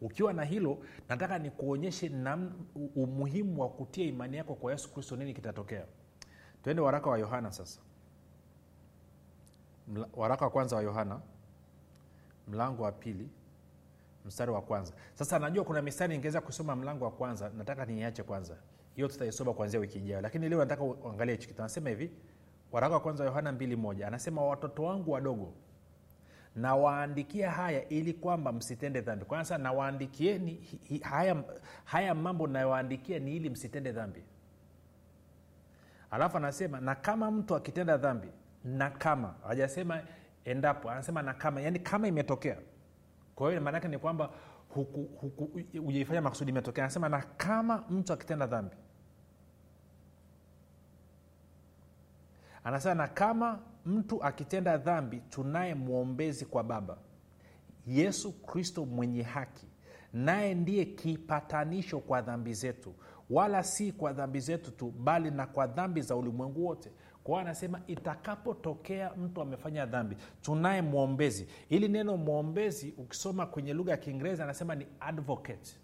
ukiwa 0.00 0.32
na 0.32 0.44
hilo 0.44 0.78
nataka 1.08 1.38
nikuonyeshe 1.38 2.12
umuhimu 2.96 3.60
wa 3.62 3.68
kutia 3.68 4.04
imani 4.04 4.36
yako 4.36 4.54
kwa 4.54 4.72
yesu 4.72 4.92
kristo 4.92 5.16
nini 5.16 5.34
kitatokea? 5.34 5.84
Twende 6.62 6.82
waraka 6.82 7.10
wa 7.10 7.18
yohana 7.18 7.52
sasa. 7.52 7.80
Waraka 10.16 10.44
wa 10.44 10.50
kwanza 10.50 10.76
wa 10.76 10.82
yohana 10.82 11.20
mlango 12.48 12.82
wa 12.82 12.92
pili 12.92 13.28
mstari 14.24 14.50
wa 14.50 14.62
kwanza. 14.62 14.92
Sasa 15.14 15.38
najua 15.38 15.64
kuna 15.64 15.82
mistari 15.82 16.14
ingeweza 16.14 16.40
kusoma 16.40 16.76
mlango 16.76 17.04
wa 17.04 17.10
kwanza 17.10 17.50
nataka 17.58 17.84
niiache 17.84 18.22
kwanza. 18.22 18.56
Hiyo 18.94 19.08
tutaisoma 19.08 19.54
kuanzia 19.54 19.80
wiki 19.80 19.98
ijayo. 19.98 20.20
Lakini 20.20 20.48
leo 20.48 20.58
nataka 20.58 20.82
uangalie 20.84 21.34
hichi 21.34 21.48
kitu. 21.48 21.62
Anasema 21.62 21.88
hivi 21.90 22.10
waraka 22.72 22.94
wa 22.94 23.00
kwanza 23.00 23.24
yohana 23.24 23.52
mbili 23.52 23.76
moja. 23.76 24.06
Anasema 24.06 24.42
watoto 24.44 24.82
wangu 24.82 25.10
wadogo 25.12 25.52
nawaandikia 26.56 27.50
haya 27.50 27.88
ili 27.88 28.12
kwamba 28.12 28.52
msitende 28.52 29.00
dhambi. 29.00 29.24
Kwanza 29.24 29.58
nawaandikieni 29.58 30.60
haya, 31.02 31.44
haya 31.84 32.14
mambo 32.14 32.46
nayowaandikia 32.46 33.18
ni 33.18 33.36
ili 33.36 33.50
msitende 33.50 33.92
dhambi? 33.92 34.22
Alafu 36.10 36.36
anasema 36.36 36.80
na 36.80 36.94
kama 36.94 37.30
mtu 37.30 37.54
akitenda 37.56 37.96
dhambi 37.96 38.28
na 38.64 38.90
kama 38.90 39.34
hajasema 39.48 40.00
endapo 40.44 40.90
anasema 40.90 41.22
na 41.22 41.34
kama 41.34 41.60
yani 41.60 41.78
kama 41.78 42.08
imetokea. 42.08 42.58
Kwa 43.34 43.48
hiyo 43.50 43.60
maanaake 43.62 43.88
ni 43.88 43.98
kwamba 43.98 44.30
hujaifanya 45.84 46.22
makusudi 46.22 46.50
imetokea. 46.50 46.84
Anasema 46.84 47.08
na 47.08 47.22
kama 47.22 47.84
mtu 47.90 48.12
akitenda 48.12 48.46
dhambi. 48.46 48.76
Anasema 52.64 52.94
na 52.94 53.08
kama 53.08 53.58
mtu 53.86 54.22
akitenda 54.24 54.76
dhambi 54.76 55.20
tunaye 55.20 55.74
mwombezi 55.74 56.46
kwa 56.46 56.64
baba. 56.64 56.96
Yesu 57.86 58.32
kristo 58.32 58.84
mwenye 58.86 59.22
haki. 59.22 59.66
Naye 60.12 60.54
ndiye 60.54 60.84
kipatanisho 60.84 62.00
kwa 62.00 62.22
dhambi 62.22 62.54
zetu. 62.54 62.94
Wala 63.30 63.62
si 63.62 63.92
kwa 63.92 64.12
dhambi 64.12 64.40
zetu 64.40 64.70
tu 64.70 64.90
bali 64.90 65.30
na 65.30 65.46
kwa 65.46 65.66
dhambi 65.66 66.00
za 66.02 66.16
ulimwengu 66.16 66.66
wote 66.66 66.92
kwao 67.24 67.38
anasema 67.40 67.80
itakapotokea 67.86 69.10
mtu 69.14 69.40
amefanya 69.42 69.86
dhambi 69.86 70.16
tunaye 70.42 70.82
mwombezi. 70.82 71.48
Ili 71.68 71.88
neno 71.88 72.16
mwombezi 72.16 72.94
ukisoma 72.98 73.46
kwenye 73.46 73.72
lugha 73.74 73.90
ya 73.90 73.96
kiingereza 73.96 74.44
anasema 74.44 74.74
ni 74.74 74.86
advocate. 75.00 75.76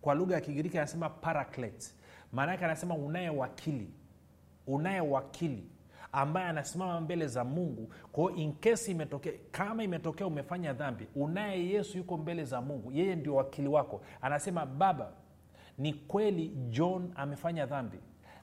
Kwa 0.00 0.14
lugha 0.14 0.34
ya 0.34 0.40
kigiriki 0.40 0.78
anasema 0.78 1.08
paraclete. 1.10 1.86
Maana 2.32 2.52
yake 2.52 2.64
anasema 2.64 2.94
unaye 2.94 3.28
wakili 3.30 3.90
unaye 4.66 5.00
wakili 5.00 5.66
ambaye 6.12 6.46
anasimama 6.46 7.00
mbele 7.00 7.26
za 7.26 7.44
mungu. 7.44 7.92
Kwao 8.12 8.30
inkesi 8.30 8.90
imetokea 8.90 9.32
kama 9.50 9.84
imetokea 9.84 10.26
umefanya 10.26 10.72
dhambi 10.72 11.06
unaye 11.14 11.68
yesu 11.68 11.98
yuko 11.98 12.16
mbele 12.16 12.44
za 12.44 12.60
mungu 12.60 12.92
yeye 12.92 13.16
ndio 13.16 13.34
wakili 13.34 13.68
wako. 13.68 14.00
Anasema 14.20 14.66
baba 14.66 15.12
ni 15.78 15.92
kweli 15.94 16.48
john 16.48 17.12
amefanya 17.14 17.66
dhambi 17.66 17.98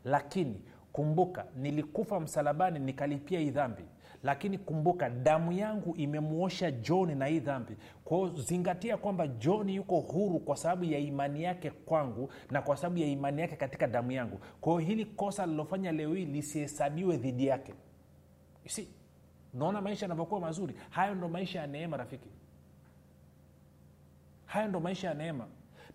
lakini 0.05 0.61
kumbuka 0.97 1.45
nilikufa 1.55 2.19
msalabani 2.19 2.79
nikalipia 2.79 3.39
hii 3.39 3.49
dhambi. 3.49 3.83
Lakini 4.23 4.57
kumbuka 4.57 5.09
damu 5.09 5.51
yangu 5.51 5.95
imemwosha 5.95 6.71
john 6.71 7.17
na 7.17 7.25
hii 7.25 7.39
dhambi. 7.39 7.77
Kwao 8.03 8.29
zingatia 8.29 8.97
kwamba 8.97 9.27
john 9.27 9.69
yuko 9.69 9.99
huru 9.99 10.39
kwa 10.39 10.55
sababu 10.57 10.83
ya 10.83 10.99
imani 10.99 11.43
yake 11.43 11.71
kwangu 11.71 12.29
na 12.51 12.61
kwa 12.61 12.77
sababu 12.77 12.97
ya 12.99 13.07
imani 13.07 13.41
yake 13.41 13.55
katika 13.55 13.87
damu 13.87 14.11
yangu. 14.11 14.39
Kwao 14.61 14.77
hili 14.77 15.05
kosa 15.05 15.45
lilofanya 15.45 15.91
leo 15.91 16.13
hii 16.13 16.25
lisihesabiwe 16.25 17.17
dhidi 17.17 17.47
yake. 17.47 17.73
Si 18.67 18.87
unaona 19.53 19.81
maisha 19.81 20.05
yanavyokuwa 20.05 20.39
mazuri. 20.39 20.75
Hayo 20.89 21.15
ndo 21.15 21.29
maisha 21.29 21.59
ya 21.59 21.67
neema 21.67 21.97
rafiki. 21.97 22.29
Hayo 24.45 24.67
ndo 24.67 24.79
maisha 24.79 25.07
ya 25.07 25.13
neema. 25.13 25.47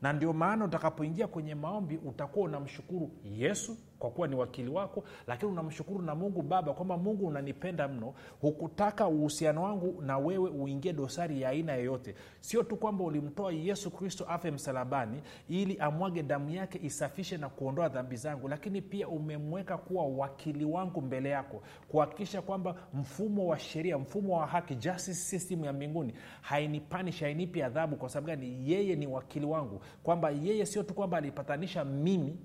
Na 0.03 0.13
ndio 0.13 0.33
maana 0.33 0.65
utakapoingia 0.65 1.27
kwenye 1.27 1.55
maombi 1.55 1.97
utakuwa 1.97 2.45
unamshukuru 2.47 3.11
yesu 3.25 3.77
kwa 4.03 4.11
kuwa 4.11 4.29
ni 4.29 4.37
wakili 4.37 4.71
wako 4.71 5.05
lakini 5.27 5.53
unamshukuru 5.53 6.03
na 6.03 6.15
mungu 6.15 6.43
baba 6.43 6.73
kwamba 6.73 6.97
mungu 6.99 7.27
unanipenda 7.27 7.89
mno. 7.89 8.15
Hukutaka 8.41 9.07
uhusiano 9.09 9.63
wangu 9.63 10.03
na 10.03 10.19
wewe 10.19 10.51
uingie 10.51 10.93
dosari 10.93 11.43
ya 11.43 11.49
aina 11.49 11.75
yoyote. 11.75 12.15
Sio 12.41 12.63
tu 12.63 12.77
kwamba 12.77 13.05
ulimtoa 13.05 13.53
yesu 13.53 13.91
kristo 13.91 14.25
afe 14.29 14.51
msalabani 14.51 15.23
ili 15.49 15.79
amwage 15.79 16.23
damu 16.23 16.51
yake 16.51 16.81
isafishe 16.83 17.37
na 17.37 17.49
kuondoa 17.49 17.89
dhambi 17.89 18.17
zangu 18.17 18.49
lakini 18.49 18.83
pia 18.83 19.09
umemweka 19.09 19.79
kuwa 19.79 20.07
wakili 20.07 20.65
wangu 20.65 21.01
mbele 21.03 21.29
yako 21.29 21.63
kuhakikisha 21.89 22.43
kwamba 22.43 22.75
mfumo 22.95 23.47
wa 23.47 23.59
sheria 23.59 23.99
mfumo 23.99 24.37
wa 24.39 24.47
haki 24.47 24.75
justice 24.75 25.15
system 25.15 25.65
ya 25.65 25.73
mbinguni 25.73 26.15
hainipanish 26.41 27.21
hainipi 27.21 27.63
adhabu 27.63 27.97
kwa 27.97 28.09
sababu 28.09 28.27
gani? 28.27 28.71
Yeye 28.71 28.97
ni 28.97 29.07
wakili 29.07 29.47
wangu. 29.47 29.81
Kwamba 30.03 30.31
yeye 30.31 30.67
sio 30.67 30.83
tu 30.83 30.95
kwamba 30.95 31.19
alipatanisha 31.19 31.85
mimi 31.85 32.39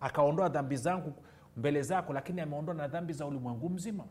akaondoa 0.00 0.48
dhambi 0.48 0.76
zangu 0.76 1.12
mbele 1.56 1.82
zako 1.82 2.12
lakini 2.12 2.40
ameondoa 2.40 2.74
na 2.74 2.88
dhambi 2.88 3.12
za 3.12 3.26
ulimwengu 3.26 3.70
mzima. 3.70 4.04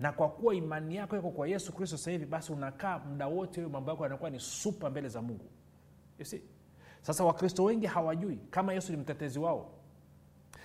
Na 0.00 0.12
kwa 0.12 0.28
kuwa 0.28 0.54
imani 0.54 0.96
yako 0.96 1.16
iko 1.18 1.30
kwa 1.30 1.48
yesu 1.48 1.72
kristo 1.72 1.96
sasa 1.96 2.10
hivi 2.10 2.26
basi 2.26 2.52
unakaa 2.52 2.98
muda 2.98 3.26
wote 3.26 3.60
huyo 3.60 3.70
mambo 3.72 3.90
yako 3.90 4.02
yanakuwa 4.02 4.30
ni 4.30 4.40
supa 4.40 4.90
mbele 4.90 5.08
za 5.08 5.22
mungu. 5.22 5.50
You 6.18 6.26
sasa 7.00 7.24
wakristo 7.24 7.64
wengi 7.64 7.86
hawajui 7.86 8.36
kama 8.50 8.72
yesu 8.72 8.92
ni 8.92 8.98
mtetezi 8.98 9.38
wao. 9.38 9.70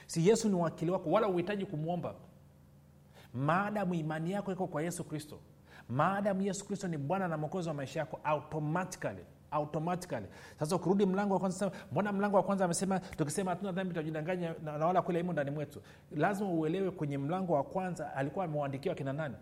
Si 0.08 0.28
yesu 0.28 0.50
ni 0.50 0.56
wakili 0.56 0.92
wako 0.92 1.10
wala 1.12 1.28
uhitaji 1.28 1.66
kumwomba 1.66 2.16
maadamu 3.34 3.94
imani 3.94 4.32
yako 4.32 4.52
iko 4.52 4.68
kwa 4.68 4.82
yesu 4.84 5.04
kristo 5.04 5.40
maadamu 5.90 6.42
yesu 6.42 6.66
kristo 6.68 6.88
ni 6.88 6.98
bwana 6.98 7.28
na 7.28 7.38
mwokozi 7.38 7.68
wa 7.68 7.74
maisha 7.74 8.00
yako 8.00 8.20
automatically 8.24 9.26
automatically. 9.52 10.26
Sasa 10.60 10.76
ukirudi 10.76 11.06
mlango 11.06 11.34
wa 11.34 11.40
kwanza 11.40 11.72
mbona 11.92 12.12
mlango 12.12 12.38
wa 12.38 12.44
kwanza 12.44 12.66
amesema 12.66 13.00
tukisema 13.00 13.52
hatuna 13.52 13.72
dhambi 13.72 13.94
tutajidanganya 13.94 14.56
na, 14.64 14.78
na 14.78 14.86
wala 14.86 15.02
kule 15.02 15.20
imo 15.20 15.34
ndani 15.34 15.52
mwetu. 15.52 15.82
Lazima 16.16 16.50
uelewe 16.52 16.92
kwenye 16.92 17.18
mlango 17.18 17.54
wa 17.54 17.64
kwanza 17.64 18.14
alikuwa 18.16 18.46
amewaandikiwa 18.46 18.96
kina 18.96 19.14
nani. 19.14 19.36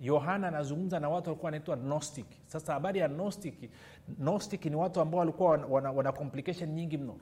Yohana 0.00 0.48
anazungumza 0.48 1.00
na 1.00 1.08
watu 1.08 1.28
walikuwa 1.30 1.46
wanaitwa 1.48 1.76
gnostic. 1.76 2.26
Sasa 2.46 2.72
habari 2.72 2.98
ya 3.00 3.08
gnostic 3.08 3.70
gnostic 4.08 4.64
ni 4.64 4.76
watu 4.76 5.00
ambao 5.00 5.20
walikuwa 5.20 5.50
wana, 5.50 5.66
wana, 5.66 5.90
wana 5.92 6.12
complication 6.12 6.70
nyingi 6.70 6.98
mno. 6.98 7.16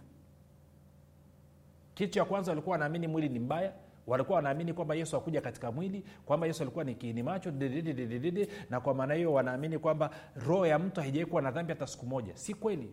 Kitu 1.95 2.13
cha 2.13 2.25
kwanza 2.25 2.51
walikuwa 2.53 2.73
wanaamini 2.73 3.07
mwili 3.09 3.29
ni 3.29 3.39
mbaya 3.39 3.73
walikuwa 4.07 4.37
wanaamini 4.37 4.73
kwamba 4.73 4.95
yesu 4.95 5.17
akuja 5.17 5.41
katika 5.41 5.73
mwili 5.73 6.05
kwamba 6.27 6.47
yesu 6.47 6.63
alikuwa 6.63 6.85
ni 6.85 6.95
kiini 6.95 7.23
macho 7.23 7.51
didididididi, 7.51 8.49
na 8.71 8.81
kwa 8.81 8.95
maana 8.95 9.15
hiyo 9.15 9.33
wanaamini 9.33 9.79
kwamba 9.79 10.11
roho 10.47 10.67
ya 10.67 10.79
mtu 10.79 11.01
haijawai 11.01 11.27
kuwa 11.27 11.43
na 11.43 11.51
dhambi 11.51 11.73
hata 11.73 11.87
siku 11.87 12.07
moja. 12.07 12.37
Si 12.37 12.55
kweli. 12.55 12.91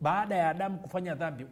Baada 0.00 0.34
ya 0.36 0.48
adamu 0.50 0.78
kufanya 0.78 1.14
dhambi 1.14 1.46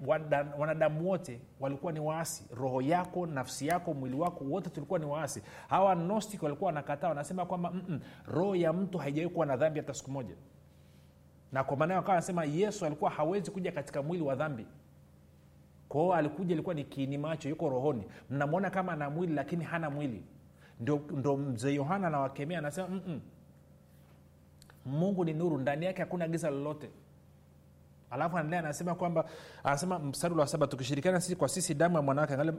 wanadamu 0.59 1.09
wote 1.09 1.40
walikuwa 1.61 1.92
ni 1.92 2.00
waasi. 2.00 2.44
Roho 2.55 2.83
yako 2.83 3.26
nafsi 3.26 3.66
yako 3.66 3.94
mwili 3.94 4.16
wako 4.16 4.44
wote 4.44 4.70
tulikuwa 4.70 4.98
ni 4.98 5.05
waasi. 5.07 5.42
Hawa 5.68 5.96
gnostic 5.96 6.42
walikuwa 6.42 6.66
wanakataa 6.66 7.09
wanasema 7.09 7.46
kwamba 7.46 7.72
roho 8.26 8.57
ya 8.57 8.72
mtu 8.72 8.98
haijawai 8.98 9.31
kuwa 9.31 9.46
na 9.46 9.57
dhambi 9.57 9.81
hata 9.81 9.94
siku 9.94 10.11
moja. 10.11 10.35
Na 11.53 11.64
kwa 11.64 11.76
maana 11.76 11.94
hiyo 11.94 12.00
akawa 12.00 12.14
anasema 12.16 12.44
yesu 12.44 12.87
alikuwa 12.87 13.11
hawezi 13.11 13.50
kuja 13.50 13.72
katika 13.72 14.03
mwili 14.03 14.24
wa 14.24 14.35
dhambi 14.35 14.66
kwao 15.90 16.14
alikuja 16.14 16.53
ilikuwa 16.53 16.74
ni 16.74 16.85
kiini 16.85 17.18
macho 17.18 17.48
yuko 17.48 17.68
rohoni. 17.68 18.05
Mnamwona 18.31 18.70
kama 18.70 18.92
ana 18.92 19.11
mwili 19.11 19.35
lakini 19.35 19.64
hana 19.64 19.90
mwili. 19.90 20.22
Ndo, 20.81 21.00
ndo 21.11 21.37
mzee 21.37 21.74
yohana 21.74 22.07
anawakemea 22.07 22.59
anasema 22.59 22.88
"Mm-mm. 22.88 23.20
mungu 24.87 25.24
ni 25.24 25.33
nuru 25.33 25.59
ndani 25.59 25.87
yake 25.87 26.03
hakuna 26.03 26.29
giza 26.29 26.50
lolote. 26.50 26.90
Alafu 28.11 28.37
anaendelea 28.37 28.61
anasema 28.64 28.94
kwamba 28.94 29.24
anasema 29.64 29.98
mstari 29.98 30.35
wa 30.35 30.46
saba 30.46 30.66
tukishirikiana 30.66 31.20
sisi 31.20 31.37
kwa 31.37 31.48
sisi 31.48 31.74
damu 31.74 31.96
ya 31.96 32.03
mwanawake 32.03 32.33
angalia 32.35 32.55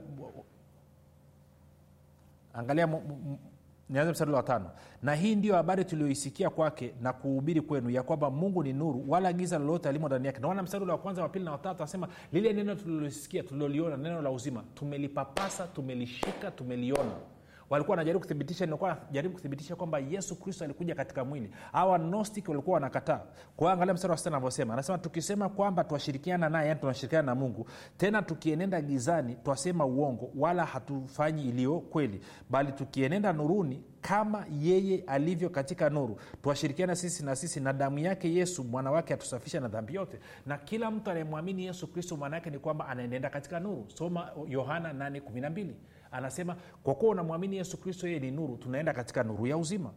angalia 2.54 2.84
m- 2.84 2.90
mu- 3.08 3.38
nianze 3.90 4.12
mstari 4.12 4.32
wa 4.32 4.42
tano. 4.42 4.70
Na 5.02 5.14
hii 5.14 5.34
ndiyo 5.36 5.54
habari 5.54 5.84
tulioisikia 5.84 6.50
kwake 6.50 6.94
na 7.00 7.12
kuhubiri 7.12 7.60
kwenu 7.60 7.90
ya 7.90 8.02
kwamba 8.02 8.30
mungu 8.30 8.62
ni 8.62 8.72
nuru 8.72 9.04
wala 9.08 9.32
giza 9.32 9.58
lolote 9.58 9.88
alimo 9.88 10.06
ndani 10.08 10.26
yake. 10.26 10.40
Naona 10.40 10.62
mstari 10.62 10.84
wa 10.84 10.98
kwanza 10.98 11.22
wa 11.22 11.28
pili 11.28 11.44
na 11.44 11.52
watatu 11.52 11.82
anasema 11.82 12.08
lile 12.32 12.52
neno 12.52 12.74
tulilosikia 12.74 13.42
tuliloliona 13.42 13.96
neno 13.96 14.22
la 14.22 14.30
uzima 14.30 14.62
tumelipapasa 14.74 15.66
tumelishika 15.66 16.50
tumeliona 16.50 17.10
walikuwa 17.72 17.92
wanajaribu 17.92 18.20
kuthibitisha 18.20 18.66
nilikuwa 18.66 18.98
najaribu 19.06 19.34
kuthibitisha 19.34 19.76
kwamba 19.76 19.98
yesu 19.98 20.36
kristo 20.40 20.64
alikuja 20.64 20.94
katika 20.94 21.24
mwili. 21.24 21.50
Hawa 21.72 21.98
gnostic 21.98 22.48
walikuwa 22.48 22.74
wanakataa. 22.74 23.20
Kwa 23.56 23.72
angalia 23.72 23.94
mstari 23.94 24.10
wa 24.10 24.16
sita 24.18 24.30
anavyosema. 24.30 24.72
Anasema 24.72 24.98
tukisema 24.98 25.48
kwamba 25.48 25.84
twashirikiana 25.84 26.48
naye 26.48 26.68
yani 26.68 26.80
tunashirikiana 26.80 27.26
na 27.26 27.34
mungu 27.34 27.66
tena 27.96 28.22
tukienenda 28.22 28.80
gizani 28.80 29.34
twasema 29.44 29.84
uongo 29.86 30.30
wala 30.36 30.64
hatufanyi 30.64 31.48
iliyo 31.48 31.80
kweli. 31.80 32.20
Bali 32.50 32.72
tukienenda 32.72 33.32
nuruni 33.32 33.82
kama 34.00 34.46
yeye 34.60 35.04
alivyo 35.06 35.50
katika 35.50 35.90
nuru 35.90 36.18
twashirikiana 36.42 36.96
sisi 36.96 37.24
na 37.24 37.36
sisi 37.36 37.60
na 37.60 37.72
damu 37.72 37.98
yake 37.98 38.34
yesu 38.34 38.64
mwana 38.64 38.90
wake 38.90 39.14
atusafisha 39.14 39.60
na 39.60 39.68
dhambi 39.68 39.94
yote. 39.94 40.18
Na 40.46 40.58
kila 40.58 40.90
mtu 40.90 41.10
anayemwamini 41.10 41.64
yesu 41.66 41.86
kristo 41.92 42.16
maana 42.16 42.36
yake 42.36 42.50
ni 42.50 42.58
kwamba 42.58 42.88
anaenenda 42.88 43.30
katika 43.30 43.60
nuru. 43.60 43.84
Soma 43.94 44.30
yohana 44.48 44.92
812 44.92 45.66
anasema 46.12 46.56
kwa 46.82 46.94
kuwa 46.94 47.10
unamwamini 47.10 47.56
yesu 47.56 47.80
kristo 47.80 48.06
yeye 48.08 48.20
ni 48.20 48.30
nuru 48.30 48.56
tunaenda 48.56 48.92
katika 48.92 49.22
nuru 49.22 49.46
ya 49.46 49.56
uzima. 49.56 49.90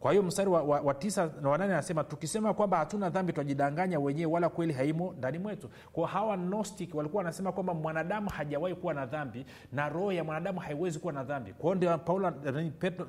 Kwa 0.00 0.10
hiyo 0.12 0.22
mstari 0.22 0.50
wa, 0.50 0.62
wa, 0.62 0.80
wa 0.80 0.94
tisa 0.94 1.30
na 1.42 1.48
wanane 1.48 1.72
anasema 1.72 2.04
tukisema 2.04 2.54
kwamba 2.54 2.76
hatuna 2.76 3.10
dhambi 3.10 3.32
twajidanganya 3.32 4.00
wenyewe 4.00 4.32
wala 4.32 4.48
kweli 4.48 4.72
haimo 4.72 5.12
ndani 5.18 5.38
mwetu. 5.38 5.70
Kwa 5.92 6.08
hawa 6.08 6.36
gnostic 6.36 6.94
walikuwa 6.94 7.20
wanasema 7.20 7.52
kwamba 7.52 7.74
mwanadamu 7.74 8.30
hajawahi 8.30 8.74
kuwa 8.74 8.94
na 8.94 9.06
dhambi 9.06 9.46
na 9.72 9.88
roho 9.88 10.12
ya 10.12 10.24
mwanadamu 10.24 10.60
haiwezi 10.60 10.98
kuwa 10.98 11.12
na 11.12 11.24
dhambi. 11.24 11.52
Kwa 11.52 11.74
ndio 11.74 11.98
paulo 11.98 12.32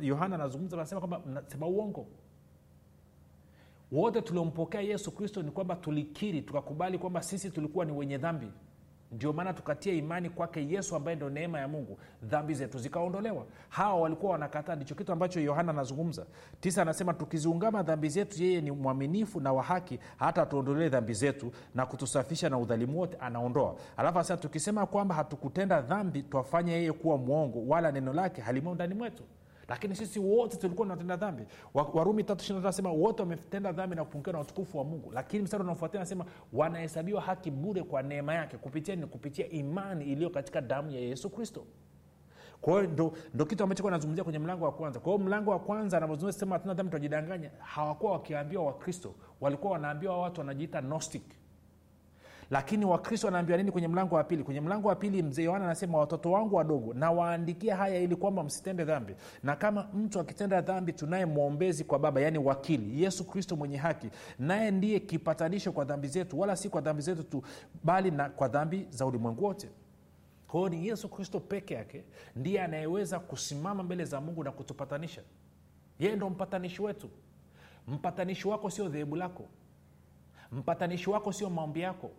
yohana 0.01 0.35
anazungumza 0.35 0.77
anasema 0.77 1.01
kwamba 1.01 1.19
mnasema 1.25 1.67
uongo. 1.67 2.07
Wote 3.91 4.21
tuliompokea 4.21 4.81
yesu 4.81 5.11
kristo 5.11 5.41
ni 5.41 5.51
kwamba 5.51 5.75
tulikiri 5.75 6.41
tukakubali 6.41 6.97
kwamba 6.97 7.21
sisi 7.21 7.49
tulikuwa 7.49 7.85
ni 7.85 7.91
wenye 7.91 8.17
dhambi 8.17 8.47
ndio 9.11 9.33
maana 9.33 9.53
tukatia 9.53 9.93
imani 9.93 10.29
kwake 10.29 10.67
yesu 10.69 10.95
ambaye 10.95 11.15
ndo 11.15 11.29
neema 11.29 11.59
ya 11.59 11.67
mungu 11.67 11.99
dhambi 12.23 12.53
zetu 12.53 12.79
zikaondolewa. 12.79 13.45
Hawa 13.69 14.01
walikuwa 14.01 14.31
wanakataa 14.31 14.75
ndicho 14.75 14.95
kitu 14.95 15.11
ambacho 15.11 15.39
yohana 15.39 15.71
anazungumza. 15.71 16.25
Tisa 16.59 16.81
anasema 16.81 17.13
tukiziungama 17.13 17.83
dhambi 17.83 18.09
zetu 18.09 18.43
yeye 18.43 18.61
ni 18.61 18.71
mwaminifu 18.71 19.39
na 19.39 19.53
wa 19.53 19.63
haki 19.63 19.99
hata 20.17 20.41
atuondolee 20.41 20.89
dhambi 20.89 21.13
zetu 21.13 21.51
na 21.75 21.85
kutusafisha 21.85 22.49
na 22.49 22.57
udhalimu 22.57 22.99
wote 22.99 23.17
anaondoa. 23.17 23.75
Alafu 23.97 24.17
anasema 24.17 24.37
tukisema 24.37 24.85
kwamba 24.85 25.15
hatukutenda 25.15 25.81
dhambi 25.81 26.23
twafanya 26.23 26.73
yeye 26.73 26.91
kuwa 26.91 27.17
mwongo 27.17 27.63
wala 27.67 27.91
neno 27.91 28.13
lake 28.13 28.41
halimo 28.41 28.75
ndani 28.75 28.93
mwetu 28.93 29.23
lakini 29.67 29.95
sisi 29.95 30.19
wote 30.19 30.57
tulikuwa 30.57 30.85
tunatenda 30.85 31.15
dhambi. 31.15 31.43
Warumi 31.73 32.23
tatu 32.23 32.61
wote 32.95 33.21
wametenda 33.21 33.71
dhambi 33.71 33.95
na 33.95 34.05
kupungiwa 34.05 34.33
na 34.33 34.39
utukufu 34.39 34.77
wa 34.77 34.83
mungu. 34.83 35.11
Lakini 35.11 35.43
mstari 35.43 35.63
unaofuatia 35.63 35.99
anasema 35.99 36.25
wanahesabiwa 36.53 37.21
haki 37.21 37.51
bure 37.51 37.83
kwa 37.83 38.01
neema 38.01 38.33
yake. 38.33 38.57
Kupitia 38.57 38.95
ni 38.95 39.05
kupitia 39.07 39.49
imani 39.49 40.05
iliyo 40.05 40.29
katika 40.29 40.61
damu 40.61 40.91
ya 40.91 40.99
yesu 40.99 41.29
kristo. 41.29 41.65
Kwa 42.61 42.73
hiyo 42.81 42.91
ndo, 43.33 43.45
kitu 43.45 43.63
ambacho 43.63 43.83
kuwa 43.83 43.91
nazungumzia 43.91 44.23
kwenye 44.23 44.39
mlango 44.39 44.65
wa 44.65 44.71
kwanza. 44.71 44.99
Kwa 44.99 45.13
hiyo 45.13 45.25
mlango 45.25 45.51
wa 45.51 45.59
kwanza 45.59 45.97
anavyozungumza 45.97 46.39
sema 46.39 46.55
hatuna 46.55 46.73
dhambi 46.73 46.89
tunajidanganya 46.89 47.51
hawakuwa 47.59 48.11
wakiambiwa 48.11 48.63
wakristo. 48.65 49.15
Walikuwa 49.41 49.73
wanaambiwa 49.73 50.17
watu 50.21 50.41
wanajiita 50.41 50.81
gnostic 50.81 51.23
lakini 52.49 52.85
wakristo 52.85 53.27
wanaambiwa 53.27 53.57
nini 53.57 53.71
kwenye 53.71 53.87
mlango 53.87 54.15
wa 54.15 54.23
pili? 54.23 54.43
Kwenye 54.43 54.61
mlango 54.61 54.87
wa 54.87 54.95
pili 54.95 55.23
mzee 55.23 55.43
yohana 55.43 55.65
anasema 55.65 55.97
watoto 55.97 56.31
wangu 56.31 56.55
wadogo 56.55 56.93
nawaandikia 56.93 57.75
haya 57.75 57.99
ili 57.99 58.15
kwamba 58.15 58.43
msitende 58.43 58.85
dhambi. 58.85 59.15
Na 59.43 59.55
kama 59.55 59.87
mtu 59.93 60.19
akitenda 60.19 60.61
dhambi 60.61 60.93
tunaye 60.93 61.25
mwombezi 61.25 61.83
kwa 61.83 61.99
baba 61.99 62.21
yaani 62.21 62.37
wakili 62.37 63.03
yesu 63.03 63.25
kristo 63.27 63.55
mwenye 63.55 63.77
haki. 63.77 64.09
Naye 64.39 64.71
ndiye 64.71 64.99
kipatanisho 64.99 65.71
kwa 65.71 65.85
dhambi 65.85 66.07
zetu 66.07 66.39
wala 66.39 66.55
si 66.55 66.69
kwa 66.69 66.81
dhambi 66.81 67.01
zetu 67.01 67.23
tu 67.23 67.43
bali 67.83 68.11
na 68.11 68.29
kwa 68.29 68.47
dhambi 68.47 68.87
za 68.89 69.05
ulimwengu 69.05 69.43
wote. 69.45 69.69
Kwa 70.47 70.69
ni 70.69 70.87
yesu 70.87 71.09
kristo 71.09 71.39
peke 71.39 71.73
yake 71.73 72.03
ndiye 72.35 72.61
anayeweza 72.61 73.19
kusimama 73.19 73.83
mbele 73.83 74.05
za 74.05 74.21
mungu 74.21 74.43
na 74.43 74.51
kutupatanisha. 74.51 75.21
Yeye 75.99 76.15
ndo 76.15 76.29
mpatanishi 76.29 76.81
wetu. 76.81 77.09
Mpatanishi 77.87 78.47
wako 78.47 78.69
sio 78.69 78.89
dhehebu 78.89 79.15
lako. 79.15 79.45
Mpatanishi 80.51 81.09
wako 81.09 81.31
sio 81.33 81.49
maombi 81.49 81.81
yako 81.81 82.11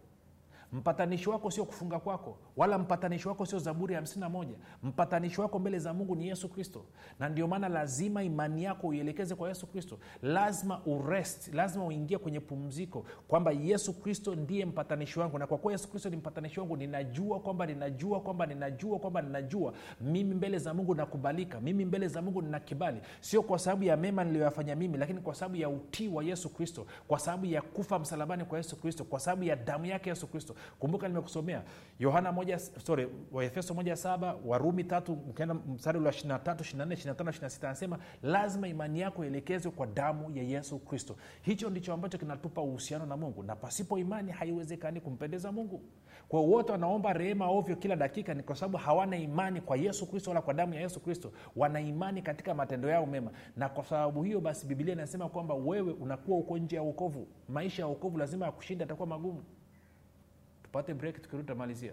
mpatanishi 0.73 1.31
wako 1.31 1.51
sio 1.51 1.65
kufunga 1.65 1.99
kwako 1.99 2.39
wala 2.57 2.79
mpatanishi 2.79 3.29
wako 3.29 3.47
sio 3.47 3.59
zaburi 3.59 3.95
ya 3.95 4.01
51 4.01 4.47
mpatanishi 4.83 5.41
wako 5.41 5.59
mbele 5.59 5.79
za 5.79 5.95
mungu 5.95 6.17
ni 6.17 6.29
yesu 6.29 6.49
kristo. 6.49 6.85
Na 7.19 7.29
ndio 7.29 7.49
maana 7.49 7.69
lazima 7.69 8.23
imani 8.23 8.65
yako 8.65 8.87
uielekeze 8.89 9.35
kwa 9.35 9.49
yesu 9.49 9.67
kristo. 9.67 9.99
Lazima 10.23 10.81
urest 10.87 11.55
lazima 11.55 11.85
uingie 11.85 12.19
kwenye 12.19 12.41
pumziko 12.41 13.05
kwamba 13.29 13.51
yesu 13.53 14.01
kristo 14.01 14.35
ndiye 14.35 14.65
mpatanishi 14.65 15.21
wangu. 15.21 15.39
Na 15.39 15.47
kwa 15.47 15.59
kuwa 15.59 15.73
yesu 15.73 15.91
kristo 15.91 16.11
ni 16.11 16.17
mpatanishi 16.17 16.61
wangu 16.61 16.77
ninajua 16.77 17.41
kwamba 17.41 17.67
ninajua 17.67 18.21
kwamba 18.21 18.47
ninajua 18.47 18.99
kwamba 18.99 19.23
ninajua 19.23 19.73
mimi 20.01 20.35
mbele 20.35 20.59
za 20.59 20.75
mungu 20.75 20.95
nakubalika 20.95 21.61
mimi 21.61 21.85
mbele 21.85 22.09
za 22.09 22.23
mungu 22.23 22.43
nina 22.43 22.61
kibali. 22.61 23.01
Sio 23.21 23.43
kwa 23.43 23.59
sababu 23.59 23.85
ya 23.85 23.97
mema 23.97 24.25
niliyoyafanya 24.25 24.77
mimi 24.77 24.99
lakini 24.99 25.21
kwa 25.21 25.35
sababu 25.35 25.57
ya 25.57 25.69
utii 25.69 26.09
wa 26.09 26.25
yesu 26.25 26.49
kristo 26.55 26.87
kwa 27.09 27.19
sababu 27.19 27.47
ya 27.47 27.63
kufa 27.63 27.99
msalabani 27.99 28.45
kwa 28.45 28.59
yesu 28.59 28.77
kristo 28.81 29.05
kwa 29.05 29.21
sababu 29.21 29.45
ya 29.45 29.57
damu 29.57 29.87
yake 29.87 30.11
yesu 30.11 30.27
kristo 30.27 30.55
kumbuka 30.79 31.09
nimekusomea 31.09 31.63
yohana 31.99 32.33
moja 32.33 32.59
sorry 32.59 33.09
waefeso 33.33 33.75
moja 33.75 33.97
saba 33.97 34.37
warumi 34.47 34.85
tatu 34.85 35.13
ukienda 35.13 35.55
mstari 35.55 35.99
wa 35.99 36.11
23 36.11 36.39
24 36.39 36.85
25 36.87 37.15
26 37.15 37.67
anasema 37.67 37.99
lazima 38.23 38.69
imani 38.69 39.01
yako 39.01 39.25
ielekezwe 39.25 39.71
kwa 39.73 39.87
damu 39.87 40.31
ya 40.37 40.43
yesu 40.43 40.79
kristo. 40.79 41.17
Hicho 41.43 41.71
ndicho 41.71 41.93
ambacho 41.93 42.19
kinatupa 42.19 42.63
uhusiano 42.63 43.07
na 43.07 43.17
mungu 43.17 43.43
na 43.43 43.57
pasipo 43.57 43.99
imani 43.99 44.33
haiwezekani 44.33 45.01
kumpendeza 45.01 45.53
mungu. 45.53 45.83
Kwa 46.29 46.41
wote 46.41 46.73
wanaomba 46.73 47.13
rehema 47.13 47.47
ovyo 47.49 47.77
kila 47.77 47.97
dakika 47.97 48.35
ni 48.35 48.43
kwa 48.43 48.57
sababu 48.57 48.77
hawana 48.77 49.17
imani 49.17 49.61
kwa 49.61 49.77
yesu 49.77 50.07
kristo 50.11 50.31
wala 50.31 50.43
kwa 50.43 50.55
damu 50.55 50.75
ya 50.75 50.81
yesu 50.81 51.01
kristo. 51.01 51.33
Wana 51.57 51.81
imani 51.81 52.23
katika 52.23 52.55
matendo 52.55 52.89
yao 52.89 53.07
mema. 53.07 53.31
Na 53.57 53.69
kwa 53.69 53.85
sababu 53.85 54.23
hiyo 54.23 54.41
basi 54.41 54.67
bibilia 54.67 54.93
inasema 54.95 55.29
kwamba 55.29 55.55
wewe 55.55 55.93
unakuwa 55.93 56.39
uko 56.39 56.59
nje 56.59 56.77
ya 56.77 56.83
uokovu 56.83 57.27
maisha 57.49 57.83
ya 57.83 57.89
uokovu 57.89 58.19
lazima 58.19 58.47
ya 58.47 58.53
kushinda 58.53 58.85
atakuwa 58.85 59.09
magumu 59.09 59.43
Poate 60.73 60.95
Brecht 60.95 61.29
Kruger 61.29 61.55
Malizia. 61.55 61.93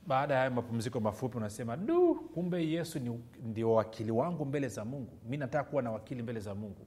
Baada 0.07 0.33
ya 0.36 0.49
mapumziko 0.49 0.99
mafupi 0.99 1.38
unasema 1.38 1.77
du 1.77 2.15
kumbe 2.33 2.67
yesu 2.69 2.99
ndio 3.49 3.73
wakili 3.73 4.12
wangu 4.12 4.45
mbele 4.45 4.67
za 4.67 4.86
mungu. 4.86 5.10
Mi 5.29 5.38
nataka 5.38 5.63
kuwa 5.63 5.81
na 5.81 5.91
wakili 5.91 6.23
mbele 6.23 6.39
za 6.39 6.55
mungu 6.55 6.86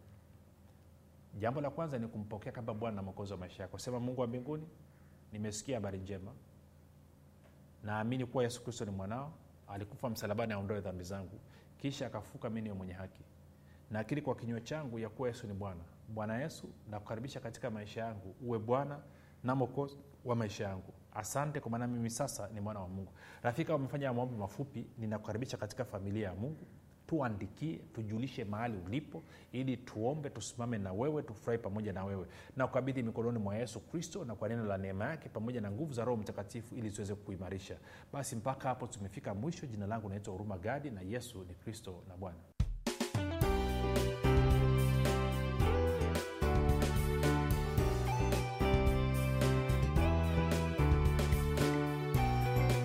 jambo 1.39 1.61
la 1.61 1.71
kwanza 1.71 1.99
ni 1.99 2.09
kumpokea 2.09 2.53
kama 2.53 2.75
bwana 2.75 2.97
na 2.97 3.03
mwokozi 3.03 3.33
wa 3.33 3.39
maisha 3.39 3.63
yako. 3.63 3.79
Sema 3.79 4.01
mungu 4.01 4.21
wa 4.21 4.27
mbinguni 4.27 4.67
nimesikia 5.33 5.77
habari 5.77 5.99
njema. 5.99 6.33
Naamini 7.83 8.27
kuwa 8.27 8.45
yesu 8.45 8.65
kristo 8.65 8.85
ni 8.85 8.91
mwanao. 8.91 9.33
Alikufa 9.69 10.11
msalabani 10.11 10.53
aondoe 10.53 10.81
dhambi 10.81 11.05
zangu. 11.05 11.41
Kisha 11.79 12.07
akafuka 12.07 12.51
mi 12.51 12.61
niwe 12.61 12.75
mwenye 12.75 12.93
haki. 12.93 13.23
Nakiri 13.91 14.23
kwa 14.23 14.35
kinywa 14.35 14.61
changu 14.61 14.99
ya 14.99 15.09
kuwa 15.09 15.29
yesu 15.29 15.47
ni 15.47 15.53
bwana. 15.53 15.81
Bwana 16.09 16.39
yesu 16.43 16.69
nakukaribisha 16.91 17.41
katika 17.41 17.71
maisha 17.71 18.01
yangu. 18.01 18.35
Uwe 18.43 18.59
bwana 18.59 18.99
na 19.45 19.55
mwokozi 19.55 19.99
wa 20.25 20.37
maisha 20.37 20.65
yangu. 20.65 20.93
Asante 21.15 21.61
kwa 21.61 21.71
maana 21.71 21.87
mimi 21.87 22.11
sasa 22.11 22.49
ni 22.49 22.61
mwana 22.61 22.81
wa 22.81 22.89
mungu. 22.89 23.13
Rafiki, 23.43 23.73
wamefanya 23.73 24.13
maombi 24.13 24.37
mafupi 24.37 24.87
ninakukaribisha 24.99 25.57
katika 25.57 25.85
familia 25.85 26.29
ya 26.29 26.35
mungu 26.35 26.67
tuandikie 27.11 27.79
tujulishe 27.95 28.45
mahali 28.45 28.77
ulipo 28.87 29.23
ili 29.53 29.77
tuombe 29.77 30.31
tusimame 30.31 30.79
na 30.79 30.93
wewe 30.93 31.23
tufurahi 31.23 31.59
pamoja 31.63 31.93
na 31.93 32.05
wewe. 32.05 32.27
Na 32.57 32.67
kukabidhi 32.67 33.03
mikononi 33.03 33.39
mwa 33.39 33.57
yesu 33.57 33.81
kristo 33.81 34.25
na 34.25 34.35
kwa 34.35 34.49
neno 34.49 34.65
la 34.65 34.79
neema 34.79 35.05
yake 35.05 35.29
pamoja 35.29 35.61
na 35.61 35.71
nguvu 35.71 35.93
za 35.93 36.05
roho 36.05 36.17
mtakatifu 36.17 36.75
ili 36.77 36.91
ziweze 36.91 37.15
kuimarisha. 37.15 37.77
Basi 38.13 38.37
mpaka 38.37 38.69
hapo 38.69 38.87
tumefika 38.87 39.35
mwisho. 39.35 39.67
Jina 39.67 39.87
langu 39.87 40.09
naitwa 40.09 40.33
huruma 40.33 40.59
gadi 40.59 40.91
na 40.91 41.01
yesu 41.01 41.45
ni 41.49 41.55
kristo 41.55 42.03
na 42.09 42.17
bwana 42.17 42.39